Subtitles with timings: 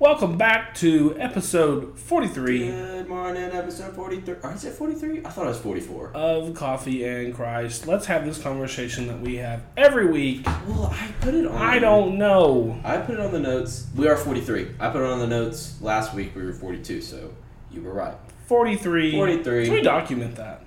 [0.00, 4.34] Welcome back to episode 43 Good morning, episode 43.
[4.44, 5.24] Or is it 43?
[5.24, 6.12] I thought it was 44.
[6.14, 7.88] of Coffee and Christ.
[7.88, 10.46] Let's have this conversation that we have every week.
[10.68, 11.56] Well, I put it on.
[11.56, 12.80] I don't know.
[12.84, 13.88] I put it on the notes.
[13.96, 14.76] We are 43.
[14.78, 16.36] I put it on the notes last week.
[16.36, 17.34] We were 42, so
[17.72, 18.14] you were right.
[18.46, 19.10] 43.
[19.10, 19.64] 43.
[19.64, 20.62] Can we document that?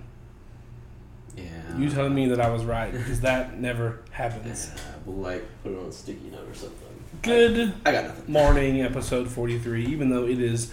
[1.37, 1.77] Yeah.
[1.77, 4.71] You telling me that I was right because that never happens.
[4.75, 6.90] Yeah, we'll like put it on a sticky note or something.
[7.21, 8.31] Good I got nothing.
[8.33, 10.71] morning, episode 43, even though it is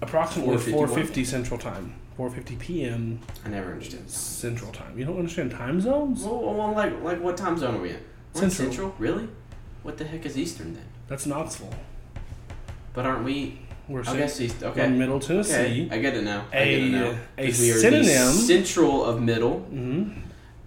[0.00, 1.94] approximately 4.50 Central Time.
[2.18, 3.20] 4.50 p.m.
[3.44, 4.96] I never understand Central Time.
[4.98, 6.22] You don't understand time zones?
[6.24, 8.00] Well, well, like, like what time zone are we in?
[8.34, 8.50] Central.
[8.50, 8.94] Central?
[8.98, 9.28] Really?
[9.82, 10.84] What the heck is Eastern then?
[11.08, 11.74] That's Knoxville.
[12.92, 13.58] But aren't we?
[13.88, 14.62] We're I guess East.
[14.62, 14.86] Okay.
[14.88, 15.26] Middle Okay.
[15.26, 15.88] Tennessee.
[15.90, 16.44] I get it now.
[16.52, 17.18] I A- get it now.
[17.38, 19.60] a are the synonym- central of middle.
[19.60, 20.10] hmm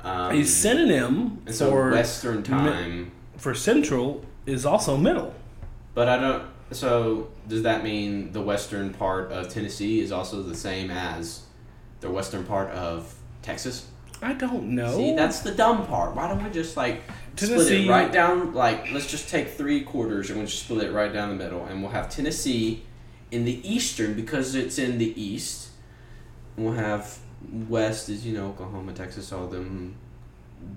[0.02, 3.12] Um, A synonym and so for Western time.
[3.38, 5.34] for Central is also middle.
[5.94, 6.44] But I don't.
[6.72, 11.44] So does that mean the western part of Tennessee is also the same as
[12.02, 13.88] the western part of Texas?
[14.22, 14.96] I don't know.
[14.96, 16.16] See, that's the dumb part.
[16.16, 17.04] Why don't we just like
[17.36, 18.54] split it right down?
[18.54, 21.66] Like, let's just take three quarters and we'll just split it right down the middle,
[21.66, 22.84] and we'll have Tennessee
[23.32, 25.70] in the eastern because it's in the east.
[26.56, 27.20] And we'll have
[27.52, 29.96] west is you know Oklahoma, Texas, all them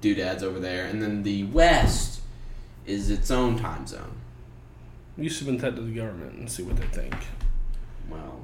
[0.01, 2.18] doodads over there, and then the west
[2.89, 4.17] is its own time zone.
[5.17, 7.15] You submit that to the government and see what they think.
[8.09, 8.41] Well,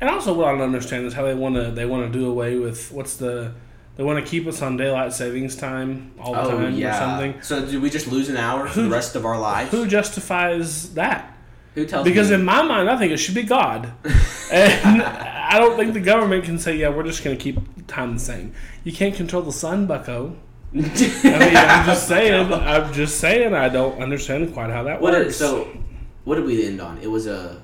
[0.00, 2.28] And also, what I don't understand is how they want to they want to do
[2.28, 3.52] away with what's the
[3.96, 6.96] they want to keep us on daylight savings time all the oh time yeah.
[6.96, 7.42] or something.
[7.42, 9.70] So do we just lose an hour for the rest of our lives?
[9.70, 11.36] Who justifies that?
[11.74, 12.34] Who tells Because me?
[12.36, 13.92] in my mind, I think it should be God,
[14.52, 18.12] and I don't think the government can say, "Yeah, we're just going to keep time
[18.14, 18.52] the same."
[18.84, 20.36] You can't control the sun, Bucko.
[20.74, 22.52] I mean, I'm just saying.
[22.52, 23.54] I'm just saying.
[23.54, 25.26] I don't understand quite how that What works.
[25.26, 25.68] did, so,
[26.24, 26.98] what did we end on?
[26.98, 27.62] It was a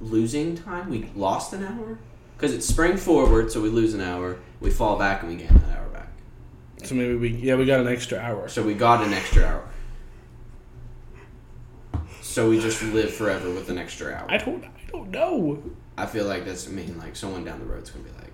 [0.00, 0.88] losing time.
[0.88, 1.98] We lost an hour
[2.36, 4.38] because it's spring forward, so we lose an hour.
[4.60, 6.08] We fall back and we gain that hour back.
[6.84, 8.48] So maybe we yeah we got an extra hour.
[8.48, 9.68] So we got an extra hour.
[12.22, 14.26] So we just live forever with an extra hour.
[14.30, 15.62] I don't I don't know.
[15.96, 18.27] I feel like that's I mean like someone down the road's gonna be like,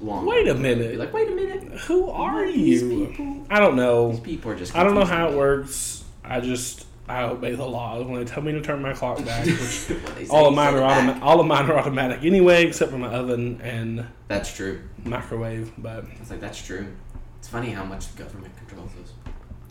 [0.00, 0.26] long.
[0.26, 0.96] Wait a minute.
[0.98, 1.62] like, wait a minute.
[1.80, 3.06] Who are These you?
[3.06, 3.46] people.
[3.50, 4.12] I don't know.
[4.12, 4.74] These people are just.
[4.76, 6.04] I don't know how it works.
[6.24, 9.44] I just I obey the laws when they tell me to turn my clock back.
[9.46, 9.56] Which
[9.88, 11.22] When they say all of mine are automatic.
[11.22, 14.80] All of mine are automatic anyway, except for my oven and That's true.
[15.04, 15.72] microwave.
[15.78, 16.86] But It's like that's true.
[17.38, 19.12] It's funny how much the government controls us,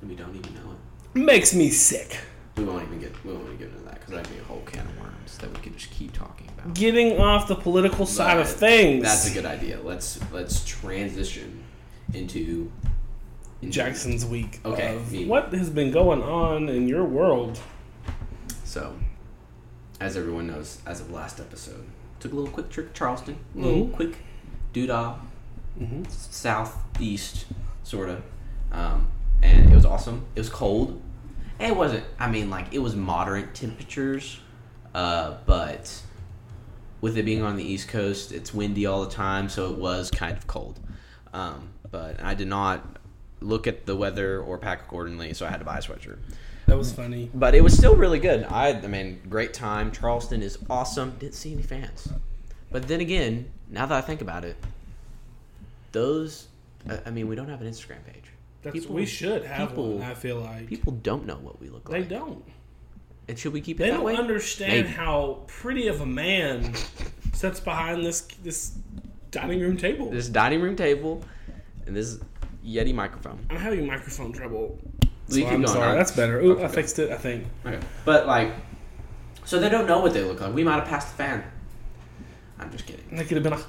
[0.02, 0.72] and we don't even know
[1.16, 1.20] it.
[1.20, 2.18] makes me sick.
[2.58, 4.62] We won't even get we won't even get into that because that'd be a whole
[4.66, 6.74] can of worms that we could just keep talking about.
[6.74, 9.04] Getting off the political side of things.
[9.04, 9.80] That's a good idea.
[9.82, 11.64] Let's let's transition
[12.14, 12.72] into,
[13.62, 14.60] into Jaxon's week.
[14.66, 17.60] Okay, what has been going on in your world?
[18.66, 18.96] So,
[20.02, 21.86] as everyone knows, as of last episode,
[22.20, 23.38] took a little quick trip to Charleston.
[23.56, 24.18] A little quick
[24.74, 25.16] doodah
[25.80, 26.04] Mm-hmm.
[26.10, 27.46] southeast,
[27.84, 28.22] sort of.
[28.74, 29.08] Um,
[29.42, 30.26] and it was awesome.
[30.36, 31.02] It was cold.
[31.60, 34.40] It wasn't, I mean, like, it was moderate temperatures,
[34.96, 36.02] uh, but
[37.02, 40.10] with it being on the East Coast, it's windy all the time, so it was
[40.10, 40.80] kind of cold.
[41.34, 42.86] Um, but I did not
[43.42, 46.18] look at the weather or pack accordingly, so I had to buy a sweatshirt.
[46.66, 47.30] That was funny.
[47.34, 48.44] But it was still really good.
[48.46, 49.92] I, I mean, great time.
[49.92, 51.16] Charleston is awesome.
[51.20, 52.08] Didn't see any fans.
[52.72, 54.56] But then again, now that I think about it,
[55.92, 56.48] those,
[56.90, 58.26] I- I mean, we don't have an Instagram page.
[58.62, 60.04] That's People- we should have people- one.
[60.04, 62.10] I feel like People don't know what we look they like.
[62.10, 62.44] They don't.
[63.28, 64.16] And should we keep it They that don't way?
[64.16, 64.88] understand Maybe.
[64.90, 66.74] how pretty of a man
[67.34, 68.72] sits behind this this
[69.32, 70.10] dining room table.
[70.10, 71.22] This dining room table
[71.86, 72.20] and this
[72.66, 73.40] Yeti microphone.
[73.50, 74.78] I'm having microphone trouble.
[75.30, 75.96] So I'm going, sorry.
[75.96, 76.40] That's better.
[76.42, 76.64] Ooh, Okay.
[76.66, 77.12] I fixed it.
[77.12, 77.46] I think.
[77.66, 77.80] Okay.
[78.04, 78.52] But, like,
[79.46, 80.54] so they don't know what they look like.
[80.54, 81.44] We might have passed the fan.
[82.60, 83.06] I'm just kidding.
[83.12, 83.62] They could have been like,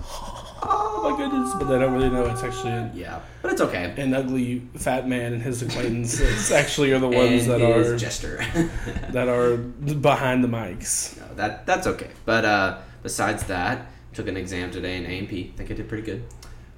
[0.62, 3.20] oh my goodness, but they don't really know it's actually Yeah.
[3.42, 3.94] But it's okay.
[3.96, 8.44] an ugly fat man and his acquaintances actually are the ones that are jester.
[9.10, 11.18] that are behind the mics.
[11.18, 12.10] No, that that's okay.
[12.24, 15.52] But uh, besides that, took an exam today in A&P.
[15.56, 16.24] think I did pretty good.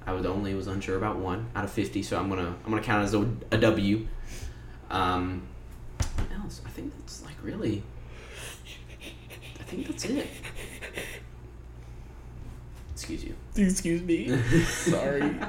[0.05, 2.81] I was only was unsure about one out of fifty, so I'm gonna I'm gonna
[2.81, 3.21] count it as a,
[3.51, 4.07] a W.
[4.89, 5.43] Um,
[5.97, 6.61] what else?
[6.65, 7.83] I think that's like really.
[9.59, 10.27] I think that's it.
[12.91, 13.35] Excuse you.
[13.57, 14.35] Excuse me.
[14.65, 15.35] Sorry.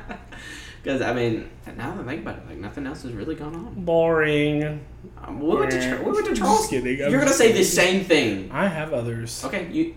[0.83, 1.49] Because I mean,
[1.79, 3.85] now that I think about it, like nothing else has really gone on.
[3.87, 4.85] Boring.
[5.17, 6.83] Um, we went to Char- we went to Just Charleston.
[6.83, 7.03] kidding.
[7.07, 7.65] I'm You're gonna just say the kidding.
[7.65, 8.51] same thing.
[8.53, 9.43] I have others.
[9.47, 9.95] Okay, you,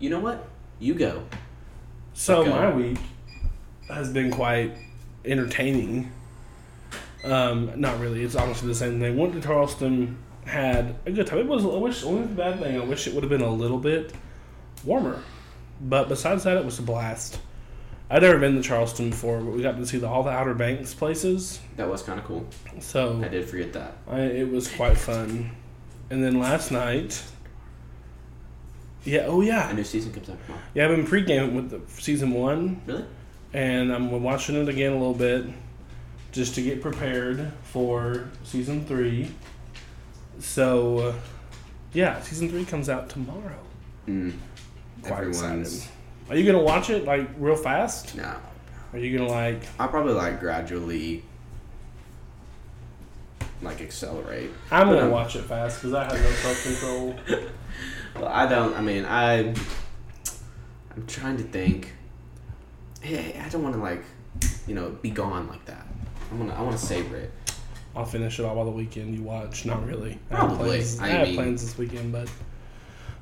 [0.00, 0.44] you know what?
[0.80, 1.22] You go.
[2.14, 2.50] So Okay.
[2.50, 2.98] my week
[3.88, 4.72] has been quite
[5.24, 6.10] entertaining.
[7.22, 8.24] Um, not really.
[8.24, 9.16] It's honestly the same thing.
[9.16, 11.38] Went to Charleston had a good time.
[11.38, 11.64] It was.
[11.64, 12.80] I wish only the bad thing.
[12.80, 14.12] I wish it would have been a little bit
[14.84, 15.22] warmer.
[15.80, 17.38] But besides that, it was a blast.
[18.10, 20.54] I'd never been to Charleston before, but we got to see the, all the Outer
[20.54, 21.58] Banks places.
[21.76, 22.46] That was kind of cool.
[22.80, 23.96] So I did forget that.
[24.08, 25.50] I, it was quite fun.
[26.10, 27.22] And then last night,
[29.04, 30.62] yeah, oh yeah, A new season comes out tomorrow.
[30.74, 30.84] yeah.
[30.84, 33.04] I've been pre-gaming with the season one, Really?
[33.52, 35.46] and I'm watching it again a little bit,
[36.32, 39.30] just to get prepared for season three.
[40.40, 41.14] So,
[41.92, 43.58] yeah, season three comes out tomorrow.
[44.08, 44.34] Mm.
[45.06, 45.90] Quite Everyone's excited.
[46.30, 48.16] Are you gonna watch it like real fast?
[48.16, 48.34] no.
[48.92, 49.62] Are you gonna like?
[49.78, 51.22] I'll probably like gradually
[53.62, 54.50] like accelerate.
[54.70, 57.14] I'm gonna I'm- watch it fast because I have no self control.
[58.14, 58.76] Well, I don't.
[58.76, 59.38] I mean, I.
[60.94, 61.92] I'm trying to think.
[63.00, 64.04] Hey, I don't want to like,
[64.68, 65.84] you know, be gone like that.
[66.30, 66.56] I want to.
[66.56, 67.32] I want to savor it.
[67.96, 69.16] I'll finish it all by the weekend.
[69.16, 69.66] You watch?
[69.66, 70.16] Not really.
[70.30, 70.68] I have Probably.
[70.76, 72.28] plans, I, I have mean- plans this weekend, but.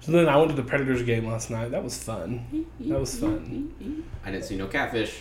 [0.02, 1.70] So then I went to the Predators game last night.
[1.70, 2.66] That was fun.
[2.80, 4.04] That was fun.
[4.24, 5.20] I didn't see no catfish.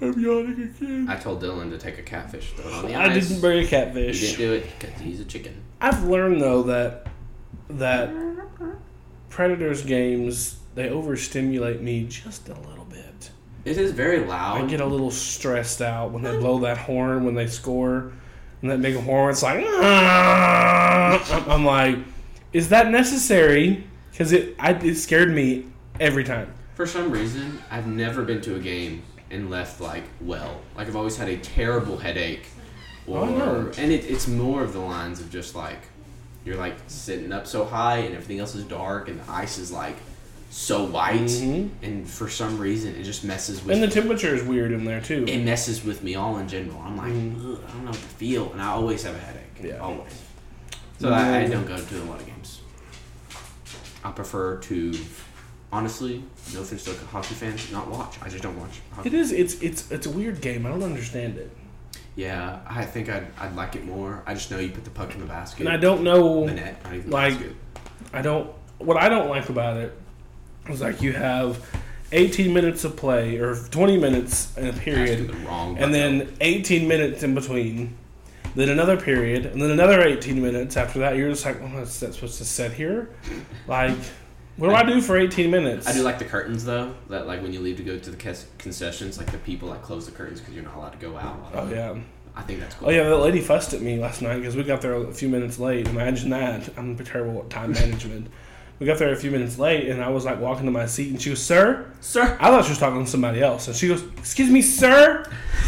[0.00, 1.06] I'm yawning again.
[1.08, 3.26] I told Dylan to take a catfish, throw it on the I ice.
[3.28, 4.20] didn't bring a He catfish.
[4.20, 5.60] didn't do it because he's a chicken.
[5.80, 7.08] I've learned though that
[7.70, 8.10] that
[9.28, 13.30] Predators games they overstimulate me just a little bit.
[13.64, 14.62] It is very loud.
[14.62, 18.12] I get a little stressed out when they blow that horn when they score,
[18.62, 19.30] and that big horn.
[19.32, 21.98] It's like "Ah!" I'm like,
[22.52, 23.84] is that necessary?
[24.10, 25.66] Because it I, it scared me
[26.00, 26.52] every time.
[26.74, 30.60] For some reason, I've never been to a game and left like well.
[30.76, 32.46] Like I've always had a terrible headache,
[33.06, 33.72] or Oh, no.
[33.78, 35.80] and it, it's more of the lines of just like
[36.44, 39.70] you're like sitting up so high and everything else is dark and the ice is
[39.70, 39.96] like
[40.50, 41.68] so white, Mhm.
[41.82, 45.00] and for some reason it just messes with And the temperature is weird in there
[45.00, 45.24] too.
[45.28, 46.80] it messes with me all in general.
[46.80, 49.54] I'm like, "Ugh, I don't know what to feel, and I always have a headache.
[49.56, 49.66] Mm-hmm.
[49.66, 49.78] Yeah.
[49.78, 50.12] always.
[51.00, 51.50] So I, I Mm.
[51.50, 52.37] don't go to a lot of games.
[54.04, 54.94] I prefer to,
[55.72, 56.22] honestly,
[56.54, 58.16] no offense to hockey fans, not watch.
[58.22, 58.80] I just don't watch.
[58.92, 59.08] Hockey.
[59.08, 59.32] It is.
[59.32, 60.64] It's it's it's a weird game.
[60.66, 61.50] I don't understand it,
[62.16, 64.22] Yeah, I think I'd, I'd like it more.
[64.26, 65.60] I just know you put the puck in the basket.
[65.60, 66.46] and I don't know.
[66.46, 67.52] the net, like- the.
[68.12, 68.50] I don't.
[68.78, 69.92] What I don't like about it
[70.68, 71.58] is like you have
[72.12, 76.86] 18 minutes of play or 20 minutes in a period, the wrong and then 18
[76.86, 77.96] minutes in between,
[78.58, 81.16] then another period, and then another 18 minutes after that.
[81.16, 83.10] You're just like, oh, is that supposed to sit here?
[83.66, 83.96] Like,
[84.56, 85.86] what do I do for 18 minutes?
[85.86, 86.94] I do like the curtains though.
[87.08, 88.16] That like when you leave to go to the
[88.58, 91.52] concessions, like the people like close the curtains because you're not allowed to go out.
[91.54, 91.96] Oh yeah.
[92.34, 92.88] I think that's cool.
[92.88, 95.28] Oh yeah, that lady fussed at me last night because we got there a few
[95.28, 95.88] minutes late.
[95.88, 96.70] Imagine that.
[96.76, 98.28] I'm terrible at time management.
[98.78, 101.10] We got there a few minutes late, and I was like walking to my seat,
[101.10, 103.88] and she was, "Sir." Sir, I thought she was talking to somebody else, and she
[103.88, 105.24] goes, "Excuse me, sir."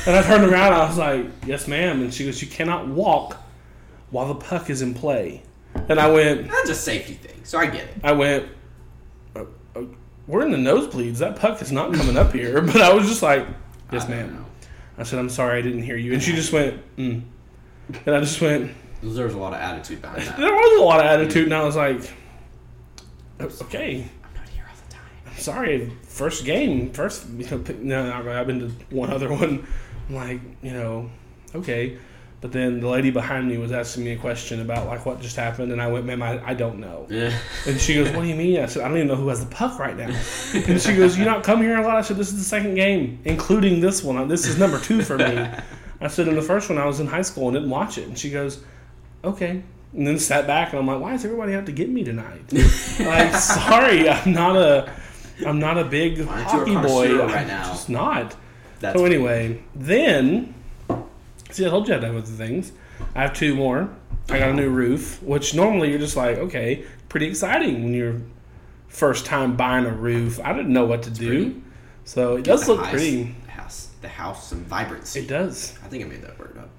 [0.07, 2.87] And I turned around, and I was like, "Yes, ma'am." And she goes, "You cannot
[2.87, 3.37] walk
[4.11, 5.43] while the puck is in play."
[5.89, 7.95] And I went, that's a safety thing, so I get it.
[8.05, 8.47] I went,
[9.35, 9.83] uh, uh,
[10.29, 11.19] "We're in the nosebleeds.
[11.19, 13.47] That puck is not coming up here." But I was just like,
[13.93, 14.47] "Yes, ma'am."
[14.99, 17.23] I said, "I'm sorry, I didn't hear you." And she just went, mm.
[18.07, 18.73] and I just went.
[19.03, 20.37] There's a lot of attitude behind that.
[20.37, 22.03] There was a lot of attitude, and I was like,
[23.43, 25.03] "Okay, I'm not here all the time.
[25.27, 28.33] I'm sorry, first game, first, you know, no.
[28.33, 29.67] I've been to one other one.
[30.09, 31.11] I'm like, you know,
[31.55, 31.99] okay.
[32.41, 35.37] But then the lady behind me was asking me a question about like what just
[35.37, 37.07] happened, and I went, ma'am, I, I don't know.
[37.11, 37.37] Yeah.
[37.67, 38.59] And she goes, what do you mean?
[38.61, 40.09] I said, I don't even know who has the puck right now.
[40.55, 41.97] And she goes, you not come here a lot?
[41.97, 44.17] I said, this is the second game, including this one.
[44.17, 45.49] Uh, this is number two for me.
[46.01, 48.09] I said, in the first one, I was in high school and didn't watch it.
[48.09, 48.65] And she goes,
[49.23, 49.63] okay.
[49.93, 52.43] And then sat back, and I'm like, why does everybody have to get me tonight?
[53.01, 54.93] like, sorry, I'm not a,
[55.45, 57.09] I'm not a big Aren't you a hockey boy.
[57.09, 57.65] connoisseur I'm right now?
[57.65, 58.37] just not.
[58.79, 60.55] That's So anyway, then
[61.51, 62.73] see, I told you I have other things.
[63.15, 63.91] I have two more.
[64.29, 68.21] I got a new roof, which normally you're just like, okay, pretty exciting when you're
[68.89, 70.39] first time buying a roof.
[70.45, 71.63] I didn't know what to do, pretty.
[72.05, 73.35] so it does look house- pretty.
[73.45, 75.21] The house, the house, some vibrancy.
[75.21, 75.77] It does.
[75.85, 76.71] I think I made that word up,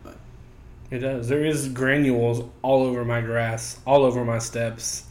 [0.92, 1.28] It does.
[1.30, 5.06] There is granules all over my grass, all over my steps,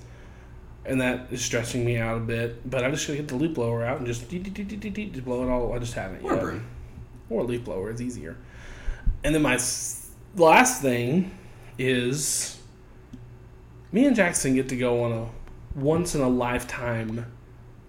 [0.84, 2.68] and that is stressing me out a bit.
[2.70, 5.24] But I'm just gotta get the leaf blower out and just dee- dee- dee- just
[5.24, 5.72] blow it all.
[5.72, 6.42] I just haven't or a yet.
[6.44, 6.66] broom.
[7.30, 8.36] or a leaf blower is easier.
[9.24, 11.30] And then my s- last thing
[11.78, 12.58] is
[13.92, 15.26] me and Jaxon get to go on a
[15.78, 17.24] once in a lifetime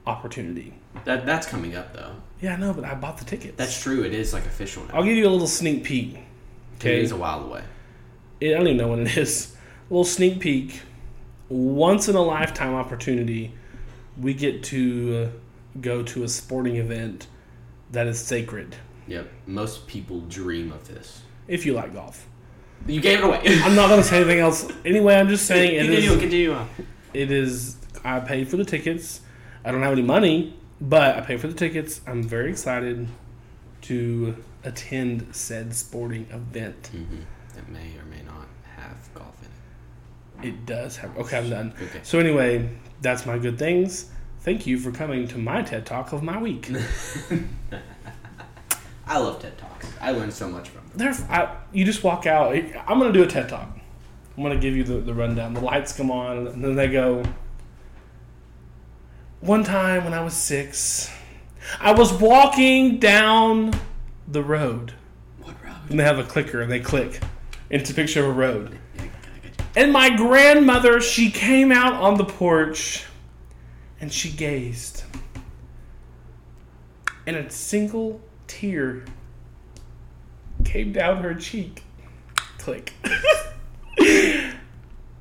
[0.08, 0.74] opportunity.
[1.06, 2.14] That that's coming up though.
[2.42, 3.56] Yeah, I know, but I bought the tickets.
[3.58, 4.04] That's true.
[4.04, 4.96] It is like official now.
[4.96, 6.14] I'll give you a little sneak peek.
[6.16, 6.20] It
[6.80, 7.64] Okay, is a while away.
[8.42, 9.56] I don't even know when it is.
[9.90, 10.82] A little sneak peek.
[11.50, 13.54] Once in a lifetime opportunity,
[14.18, 15.32] we get to
[15.82, 17.28] go to a sporting event
[17.92, 18.76] that is sacred.
[19.08, 19.30] Yep.
[19.48, 21.22] Most people dream of this.
[21.48, 22.28] if you like golf.
[22.88, 23.42] You gave it away.
[23.46, 24.72] I'm not gonna say anything else.
[24.86, 26.20] Anyway, I'm just saying it continue, is.
[26.20, 26.70] continue on.
[27.14, 27.78] It is.
[28.04, 29.22] I paid for the tickets.
[29.64, 32.02] I don't have any money, but I paid for the tickets.
[32.08, 33.08] I'm very excited
[33.84, 36.90] to attend said sporting event.
[36.96, 37.18] Mm-hmm.
[37.56, 39.50] That may or may not have golf in
[40.44, 41.18] It does have.
[41.18, 41.74] Okay, I'm done.
[41.82, 42.00] Okay.
[42.04, 42.70] So anyway,
[43.02, 44.10] that's my good things.
[44.40, 46.72] Thank you for coming to my TED Talk of my week.
[49.08, 49.88] I love TED Talks.
[50.00, 50.98] I learned so much from them.
[50.98, 52.56] There, I, you just walk out.
[52.56, 53.68] I'm gonna do a TED Talk.
[54.38, 55.54] I'm gonna give you the, the rundown.
[55.54, 57.24] The lights come on, and then they go.
[59.42, 61.12] One time when I was six,
[61.80, 63.74] I was walking down
[64.28, 64.94] the road,
[65.42, 65.74] What road?
[65.90, 67.22] and they have a clicker, and they click.
[67.70, 68.78] And it's a picture of a road.
[69.76, 73.06] And my grandmother, she came out on the porch,
[74.00, 75.04] and she gazed,
[77.26, 79.06] and a single tear
[80.66, 81.84] came down her cheek.
[82.58, 82.94] Click.
[83.98, 84.60] and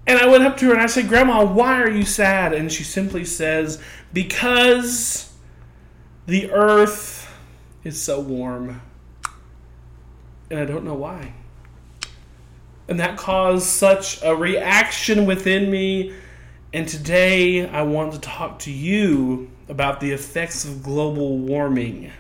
[0.06, 2.52] I went up to her and I said, Grandma, why are you sad?
[2.52, 5.32] And she simply says, Because
[6.26, 7.32] the earth
[7.84, 8.82] is so warm.
[10.50, 11.34] And I don't know why.
[12.90, 16.12] And that caused such a reaction within me.
[16.74, 22.10] And today I want to talk to you about the effects of global warming.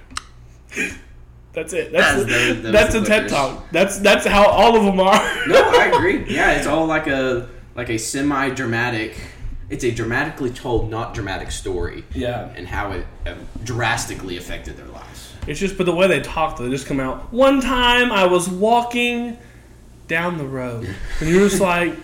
[1.52, 1.90] That's it.
[1.90, 3.68] That's, That's- that- that that's a the TED talk.
[3.72, 5.20] That's that's how all of them are.
[5.48, 6.32] No, I agree.
[6.32, 9.16] Yeah, it's all like a like a semi dramatic.
[9.70, 12.52] It's a dramatically told, not dramatic story, yeah.
[12.56, 13.34] and how it uh,
[13.64, 15.32] drastically affected their lives.
[15.48, 17.32] It's just, but the way they talk, they just come out.
[17.32, 19.36] One time I was walking
[20.10, 21.94] down the road, and you're just like,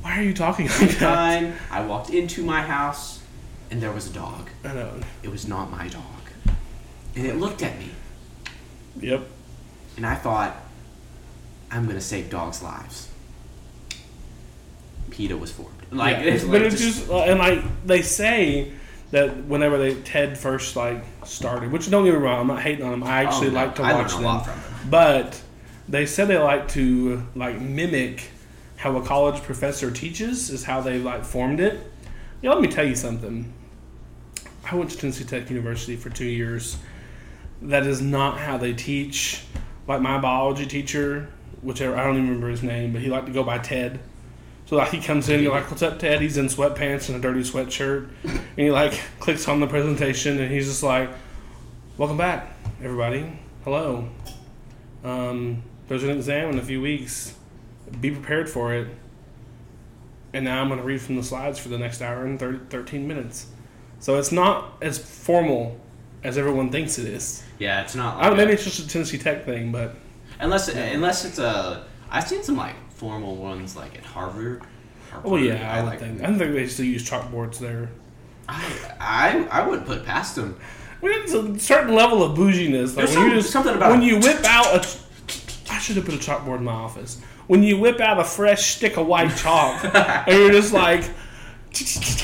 [0.00, 0.98] why are you talking like that?
[1.00, 3.20] Time I walked into my house,
[3.70, 4.48] and there was a dog.
[4.64, 5.00] I know.
[5.24, 6.04] It was not my dog,
[7.16, 7.90] and it looked at me,
[9.00, 9.26] Yep.
[9.96, 10.54] and I thought,
[11.70, 13.08] I'm gonna save dogs' lives.
[15.10, 15.70] PETA was formed.
[15.90, 18.70] Like, Yeah, it's but like it's just, uh, and like they say
[19.10, 22.84] that whenever they Ted first like started, which don't get me wrong, I'm not hating
[22.84, 23.02] on them.
[23.02, 24.88] I actually Oh, no, like to I watch learned them, a lot from them.
[24.90, 25.42] but
[25.88, 28.30] they said they like to like mimic
[28.76, 31.78] how a college professor teaches is how they like formed it.
[32.40, 33.52] Yeah, let me tell you something.
[34.64, 36.76] I went to Tennessee Tech University for two years.
[37.60, 39.44] That is not how they teach.
[39.86, 41.28] Like my biology teacher,
[41.62, 44.00] whichever I don't even remember his name, but he liked to go by Ted.
[44.66, 47.20] So like he comes in, you're like, "What's up, Ted?" He's in sweatpants and a
[47.20, 51.10] dirty sweatshirt, and he like clicks on the presentation, and he's just like,
[51.98, 53.38] "Welcome back, everybody.
[53.64, 54.08] Hello.
[55.04, 55.62] Um,
[55.92, 57.34] there's an exam in a few weeks.
[58.00, 58.88] Be prepared for it."
[60.32, 62.60] And now I'm going to read from the slides for the next hour and 30,
[62.70, 63.46] 13 minutes.
[64.00, 65.78] So it's not as formal
[66.24, 67.42] as everyone thinks it is.
[67.58, 68.16] yeah, it's not.
[68.16, 69.94] I don't, Like maybe a- it's just a Tennessee Tech thing, but
[70.40, 71.84] unless unless it's a.
[72.10, 74.62] I've seen some like formal ones like at Harvard.
[75.10, 75.98] Harvard oh yeah, I, I like.
[76.00, 76.22] think.
[76.22, 77.90] I think they still use chalkboards there.
[78.48, 78.64] I,
[78.98, 80.56] I I wouldn't put it past them.
[81.02, 82.96] Mean, it's a certain level of bouginess.
[82.96, 84.06] Like There's when some- just something about when it.
[84.06, 84.88] you whip out a.
[85.82, 87.20] I should have put a chalkboard in my office.
[87.48, 89.84] When you whip out a fresh stick of white chalk,
[90.28, 91.00] and you're just like,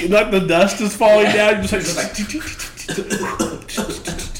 [0.08, 2.12] like the dust is falling down, you're just like,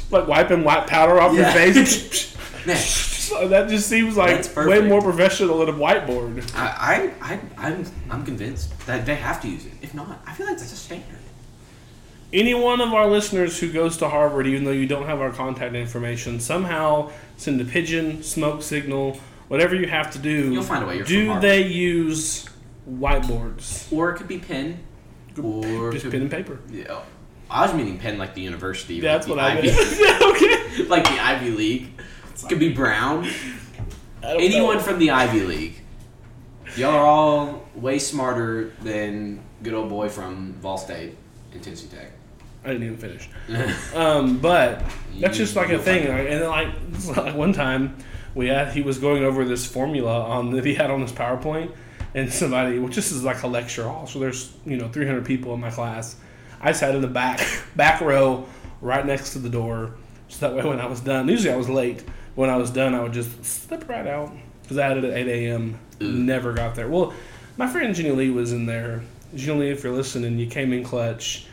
[0.12, 1.52] like wiping white powder off Yeah.
[1.52, 2.36] your face.
[3.48, 6.50] That just seems like way more professional than a whiteboard.
[6.54, 9.72] I, I I I'm I'm convinced that they have to use it.
[9.82, 11.17] If not, I feel like that's a standard.
[12.32, 15.32] Any one of our listeners who goes to Harvard, even though you don't have our
[15.32, 19.18] contact information, somehow send a pigeon, smoke signal,
[19.48, 20.52] whatever you have to do.
[20.52, 20.96] You'll find a way.
[20.96, 22.46] You're do they use
[22.88, 23.90] whiteboards?
[23.92, 24.80] Or it could be pen.
[25.42, 26.58] Or Just could- pen and paper.
[26.70, 27.00] Yeah.
[27.50, 29.00] I was meaning pen like the university.
[29.00, 30.22] That's like what I Ivy, meant.
[30.22, 30.84] okay.
[30.84, 31.92] like the Ivy League.
[32.34, 33.26] It could be Brown.
[34.22, 34.82] Anyone know.
[34.82, 35.74] from the Ivy League.
[36.76, 41.16] Y'all are all way smarter than good old boy from Vol State
[41.54, 42.12] and Tennessee Tech.
[42.64, 43.28] I didn't even finish.
[43.94, 44.84] Um, but
[45.18, 46.08] that's just like a thing.
[46.08, 47.96] Like, and then like, like one time,
[48.34, 51.72] we had he was going over this formula on that he had on his PowerPoint,
[52.14, 55.54] and somebody, which this is like a lecture hall, so there's you know 300 people
[55.54, 56.16] in my class.
[56.60, 57.40] I sat in the back
[57.76, 58.46] back row,
[58.80, 59.94] right next to the door,
[60.28, 62.04] so that way when I was done, usually I was late.
[62.34, 65.12] When I was done, I would just slip right out because I had it at
[65.12, 65.78] 8 a.m.
[66.00, 66.88] Never got there.
[66.88, 67.12] Well,
[67.56, 69.02] my friend Jenny Lee was in there.
[69.34, 71.47] Jenny Lee, if you're listening, you came in clutch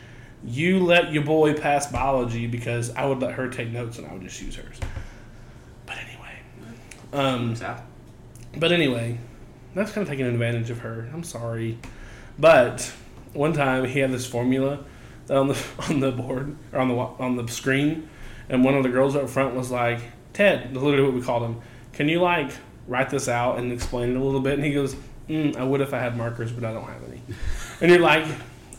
[0.46, 4.12] you let your boy pass biology because I would let her take notes and I
[4.12, 4.78] would just use hers.
[5.84, 6.38] But anyway,
[7.12, 7.56] um,
[8.56, 9.18] but anyway,
[9.74, 11.08] that's kind of taking advantage of her.
[11.12, 11.78] I'm sorry,
[12.38, 12.92] but
[13.32, 14.84] one time he had this formula
[15.28, 18.08] on the on the board or on the on the screen,
[18.48, 20.00] and one of the girls up front was like,
[20.32, 21.60] "Ted," literally what we called him.
[21.92, 22.50] Can you like
[22.88, 24.54] write this out and explain it a little bit.
[24.54, 24.96] And he goes,
[25.28, 27.20] mm, I would if I had markers, but I don't have any.
[27.80, 28.24] And you're like,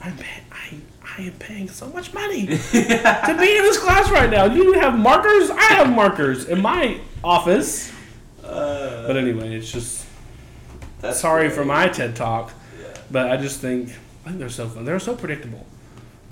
[0.01, 0.77] I'm pay- I,
[1.17, 4.45] I am paying so much money to be in this class right now.
[4.45, 5.49] You have markers?
[5.49, 7.91] I have markers in my office.
[8.43, 10.05] Uh, But anyway, it's just
[11.01, 12.87] that's sorry for my TED talk, Yeah.
[13.11, 13.89] but I just think
[14.25, 14.85] I think they're so fun.
[14.85, 15.65] They're so predictable.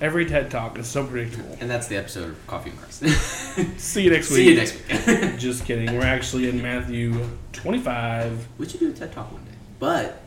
[0.02, 1.58] Every TED talk is so predictable.
[1.62, 3.06] And that's the episode of Coffee and Christ.
[3.80, 4.38] See you next week.
[4.38, 5.38] See you next week.
[5.40, 5.94] Just kidding.
[5.98, 8.48] We're actually in Matthew 25.
[8.58, 10.22] we should do a TED Talk one day, but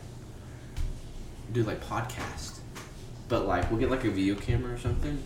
[1.53, 2.58] do like podcast.
[3.29, 5.21] But like we'll get like a video camera or something,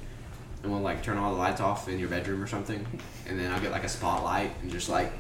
[0.62, 2.86] and we'll like turn all the lights off in your bedroom or something,
[3.27, 5.12] and then I'll get like a spotlight and just like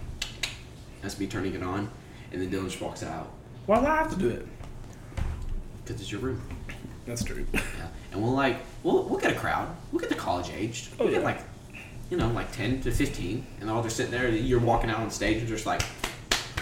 [1.01, 1.89] that's me turning it on,
[2.31, 3.31] and then Dylan just walks out
[3.65, 4.45] Why do I have to do it?
[5.85, 6.41] because it's your room.
[7.05, 7.45] That's true.
[7.53, 7.61] Yeah,
[8.11, 9.67] and we'll like we'll we'll get a crowd.
[9.91, 10.89] We'll get the college aged.
[10.99, 11.25] Oh, We'll get yeah.
[11.25, 11.39] like
[12.09, 14.27] you know like ten to fifteen, and they're all just sitting there.
[14.27, 15.81] And you're walking out on stage and just like.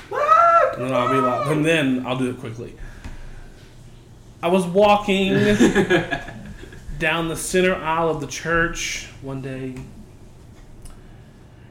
[0.10, 2.74] "What?" And then I'll be like, and then I'll do it quickly.
[4.44, 5.34] I was walking
[7.00, 9.76] down the center aisle of the church one day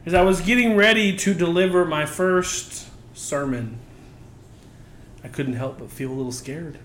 [0.06, 3.78] as I was getting ready to deliver my first sermon.
[5.22, 6.78] I couldn't help but feel a little scared,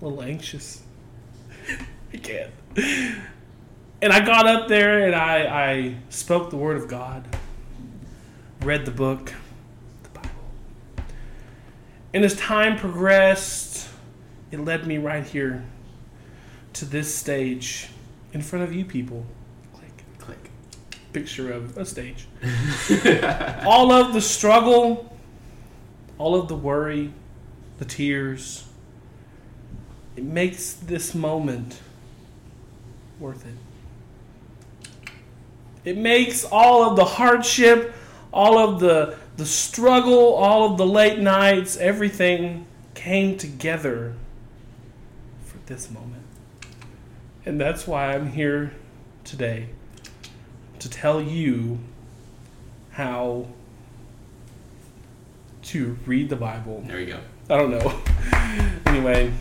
[0.00, 0.82] a little anxious.
[2.12, 2.52] I can't.
[4.02, 7.24] And I got up there and I, I spoke the word of God,
[8.62, 9.34] read the book,
[10.04, 10.30] the Bible.
[12.14, 13.89] And as time progressed,
[14.50, 15.64] it led me right here
[16.74, 17.88] to this stage
[18.32, 19.24] in front of you people.
[19.74, 20.04] Click.
[20.18, 20.50] Click.
[21.12, 22.26] Picture of a stage.
[23.64, 25.16] all of the struggle,
[26.18, 27.12] all of the worry,
[27.78, 28.66] the tears,
[30.16, 31.80] it makes this moment
[33.18, 33.54] worth it.
[35.84, 37.94] It makes all of the hardship,
[38.32, 44.29] all of the the struggle, all of the late nights, everything came together for
[45.70, 46.22] this moment.
[47.46, 48.72] And that's why I'm here
[49.24, 49.68] today
[50.80, 51.78] to tell you
[52.90, 53.46] how
[55.62, 56.82] to read the Bible.
[56.86, 57.20] There you go.
[57.48, 58.00] I don't know.
[58.86, 59.32] anyway,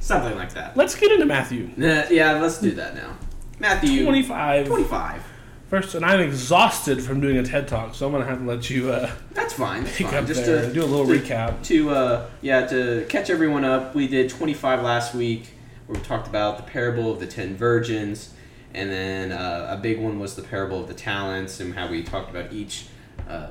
[0.00, 0.76] Something like that.
[0.76, 3.16] let's get into Matthew Uh, yeah, let's do that now.
[3.58, 4.66] Matthew 25.
[4.68, 5.22] 25.
[5.68, 8.44] First, and I'm exhausted from doing a TED Talk, so I'm going to have to
[8.44, 9.84] let you uh, That's fine.
[9.84, 10.14] That's fine.
[10.14, 11.62] up Just there to do a little to- recap.
[11.64, 15.48] to uh, yeah to catch everyone up we did 25 last week
[15.86, 18.34] where we talked about the parable of the ten virgins
[18.74, 22.02] and then uh, a big one was the parable of the talents and how we
[22.02, 22.86] talked about each
[23.28, 23.48] uh,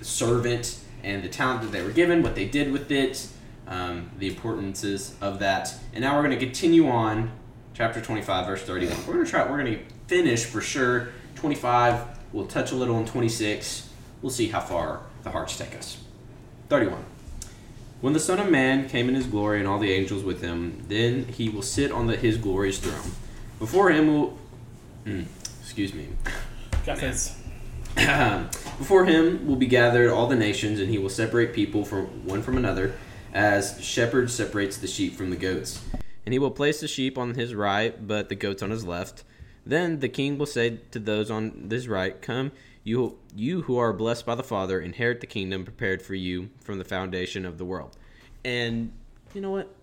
[0.00, 3.28] servant and the talent that they were given what they did with it
[3.66, 5.74] um, the importances of that.
[5.92, 7.30] And now we're going to continue on
[7.74, 11.08] chapter 25 verse 31 we're going to try we're going to finish for sure.
[11.36, 13.88] 25 we'll touch a little on 26
[14.20, 15.98] we'll see how far the hearts take us.
[16.68, 17.04] 31
[18.02, 20.82] when the Son of Man came in his glory and all the angels with him,
[20.88, 23.12] then he will sit on the, his glorious throne.
[23.58, 24.38] Before him will.
[25.06, 25.26] Mm,
[25.60, 26.08] excuse me.
[26.84, 27.38] Got this.
[27.94, 32.42] Before him will be gathered all the nations, and he will separate people from one
[32.42, 32.94] from another,
[33.32, 35.80] as shepherd separates the sheep from the goats.
[36.26, 39.22] And he will place the sheep on his right, but the goats on his left.
[39.64, 42.50] Then the king will say to those on his right, Come,
[42.84, 46.78] you, you who are blessed by the Father, inherit the kingdom prepared for you from
[46.78, 47.96] the foundation of the world.
[48.44, 48.92] And
[49.34, 49.74] you know what?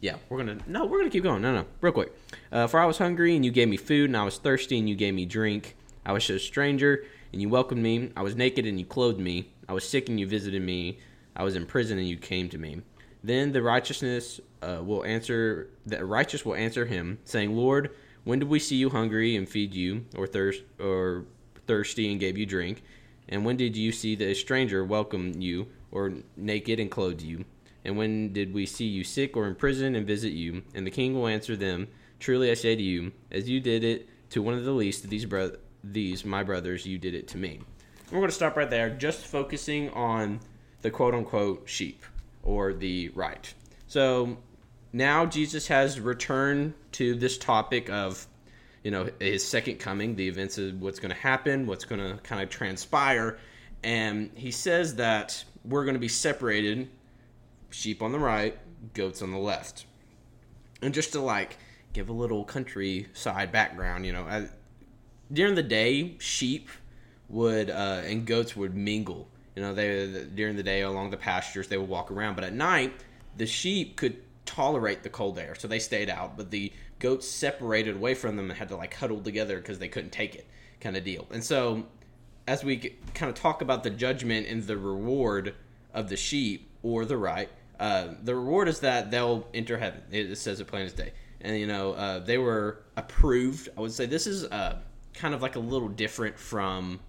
[0.00, 1.40] Yeah, we're gonna no, we're gonna keep going.
[1.40, 2.12] No, no, real quick.
[2.52, 4.88] Uh, for I was hungry and you gave me food, and I was thirsty and
[4.88, 5.76] you gave me drink.
[6.04, 8.12] I was a stranger and you welcomed me.
[8.16, 9.50] I was naked and you clothed me.
[9.68, 10.98] I was sick and you visited me.
[11.34, 12.82] I was in prison and you came to me.
[13.22, 15.70] Then the righteousness uh, will answer.
[15.86, 17.90] The righteous will answer him, saying, "Lord,
[18.24, 21.24] when did we see you hungry and feed you, or thirst, or
[21.66, 22.82] thirsty and gave you drink?
[23.28, 27.44] And when did you see the stranger welcome you, or naked and clothed you?
[27.84, 30.62] And when did we see you sick or in prison and visit you?
[30.74, 34.08] And the king will answer them, Truly I say to you, as you did it
[34.30, 37.38] to one of the least of these bro- these my brothers, you did it to
[37.38, 37.60] me.
[38.10, 40.40] We're going to stop right there, just focusing on
[40.82, 42.04] the quote unquote sheep
[42.42, 43.52] or the right.
[43.86, 44.38] So
[44.92, 48.26] now Jesus has returned to this topic of
[48.84, 52.22] you know his second coming the events of what's going to happen what's going to
[52.22, 53.38] kind of transpire.
[53.82, 56.88] And he says that we're going to be separated
[57.70, 58.56] sheep on the right
[58.94, 59.86] goats on the left.
[60.80, 61.56] And just to like
[61.92, 64.48] give a little countryside background you know I,
[65.32, 66.68] during the day sheep
[67.28, 69.28] would uh, and goats would mingle.
[69.56, 72.34] You know they during the day along the pastures they would walk around.
[72.34, 72.92] But at night
[73.36, 76.36] the sheep could tolerate the cold air so they stayed out.
[76.36, 76.72] But the
[77.04, 80.34] goats separated away from them and had to like huddle together because they couldn't take
[80.34, 80.46] it
[80.80, 81.84] kind of deal and so
[82.46, 85.54] as we kind of talk about the judgment and the reward
[85.92, 87.48] of the sheep or the right,
[87.80, 90.02] uh, the reward is that they'll enter heaven.
[90.10, 91.12] It, says it plain as day.
[91.40, 93.68] And, you know, uh, they were approved.
[93.76, 94.78] I would say this is uh,
[95.14, 97.00] kind of like a little different from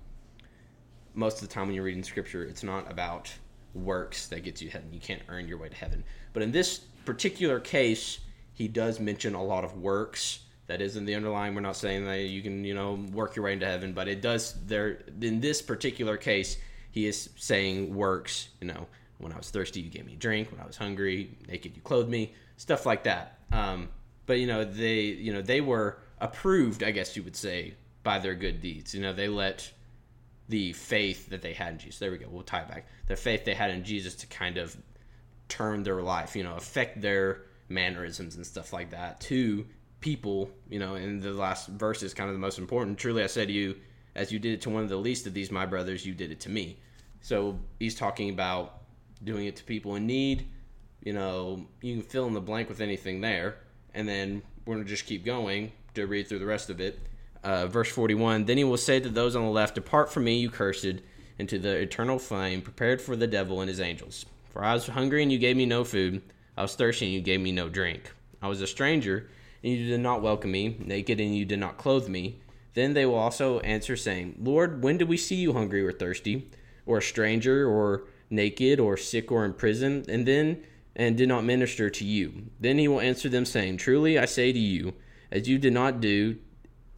[1.14, 2.44] most of the time when you're reading scripture.
[2.44, 3.32] It's not about
[3.74, 4.94] works that gets you heaven.
[4.94, 6.04] You can't earn your way to heaven.
[6.34, 8.20] But in this particular case,
[8.56, 10.39] he does mention a lot of works.
[10.68, 11.54] That is in the underlying.
[11.54, 14.22] We're not saying that you can, you know, work your way into heaven, but it
[14.22, 16.58] does there in this particular case,
[16.89, 18.88] he is saying works, you know,
[19.20, 20.52] when I was thirsty, you gave me a drink.
[20.52, 22.34] When I was hungry, naked, you clothed me.
[22.58, 23.38] Stuff like that.
[23.52, 23.89] Um,
[24.26, 28.18] but you know, they, you know, they were approved, I guess you would say, by
[28.18, 28.96] their good deeds.
[28.96, 29.72] You know, they let
[30.50, 32.00] the faith that they had in Jesus.
[32.00, 32.28] There we go.
[32.30, 32.88] We'll tie back.
[33.08, 34.76] The faith they had in Jesus to kind of
[35.48, 39.65] turn their life, you know, affect their mannerisms and stuff like that to
[39.99, 42.97] people, you know, in the last verse is kind of the most important.
[42.97, 43.75] Truly I say to you,
[44.15, 46.32] as you did it to one of the least of these my brothers, you did
[46.32, 46.78] it to me.
[47.21, 48.82] So he's talking about
[49.23, 50.47] doing it to people in need.
[51.01, 53.58] You know, you can fill in the blank with anything there.
[53.93, 56.99] And then we're going to just keep going to read through the rest of it.
[57.43, 60.38] Uh, verse 41 Then he will say to those on the left, Depart from me,
[60.38, 61.01] you cursed,
[61.38, 64.25] into the eternal flame prepared for the devil and his angels.
[64.51, 66.21] For I was hungry, and you gave me no food.
[66.58, 68.13] I was thirsty, and you gave me no drink.
[68.41, 69.30] I was a stranger,
[69.63, 72.39] and you did not welcome me, naked, and you did not clothe me.
[72.74, 76.50] Then they will also answer, saying, Lord, when did we see you hungry or thirsty,
[76.86, 80.63] or a stranger, or naked or sick or in prison, and then
[80.96, 82.50] and did not minister to you.
[82.60, 84.94] Then he will answer them, saying, Truly I say to you,
[85.32, 86.38] as you did not do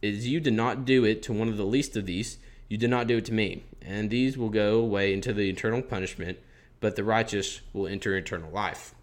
[0.00, 2.88] as you did not do it to one of the least of these, you did
[2.88, 3.64] not do it to me.
[3.82, 6.38] And these will go away into the eternal punishment,
[6.78, 8.94] but the righteous will enter eternal life.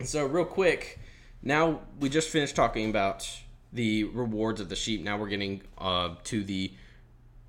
[0.00, 0.98] So real quick,
[1.42, 3.28] now we just finished talking about
[3.72, 5.02] the rewards of the sheep.
[5.02, 6.72] Now we're getting uh, to the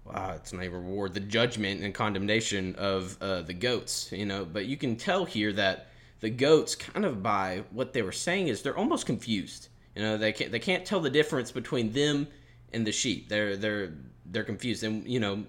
[0.10, 4.45] uh, it's not a reward, the judgment and condemnation of uh, the goats, you know.
[4.45, 5.88] But you can tell here that
[6.19, 9.69] the goats, kind of by what they were saying, is they're almost confused.
[9.95, 12.27] You know, they can't they can't tell the difference between them
[12.73, 13.29] and the sheep.
[13.29, 13.93] They're they're
[14.25, 15.45] they're confused, and you know,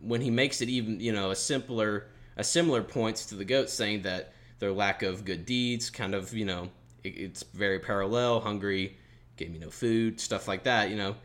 [0.00, 3.72] when he makes it even you know a simpler a similar points to the goats,
[3.72, 6.68] saying that their lack of good deeds, kind of you know,
[7.02, 8.38] it, it's very parallel.
[8.38, 8.96] Hungry,
[9.36, 10.88] gave me no food, stuff like that.
[10.88, 11.16] You know,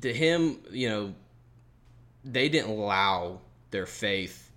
[0.00, 1.14] to him, you know
[2.24, 4.50] they didn't allow their faith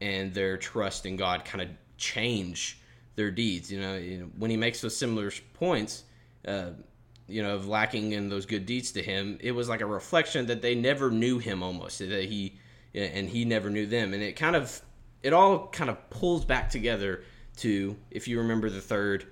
[0.00, 1.68] and their trust in God kind of
[1.98, 2.80] change
[3.16, 3.70] their deeds.
[3.70, 6.04] You know, you know when he makes those similar points,
[6.48, 6.70] uh,
[7.28, 10.46] you know, of lacking in those good deeds to him, it was like a reflection
[10.46, 12.58] that they never knew him almost, that he
[12.94, 14.80] and he never knew them, and it kind of
[15.22, 17.22] it all kind of pulls back together
[17.56, 19.26] to if you remember the third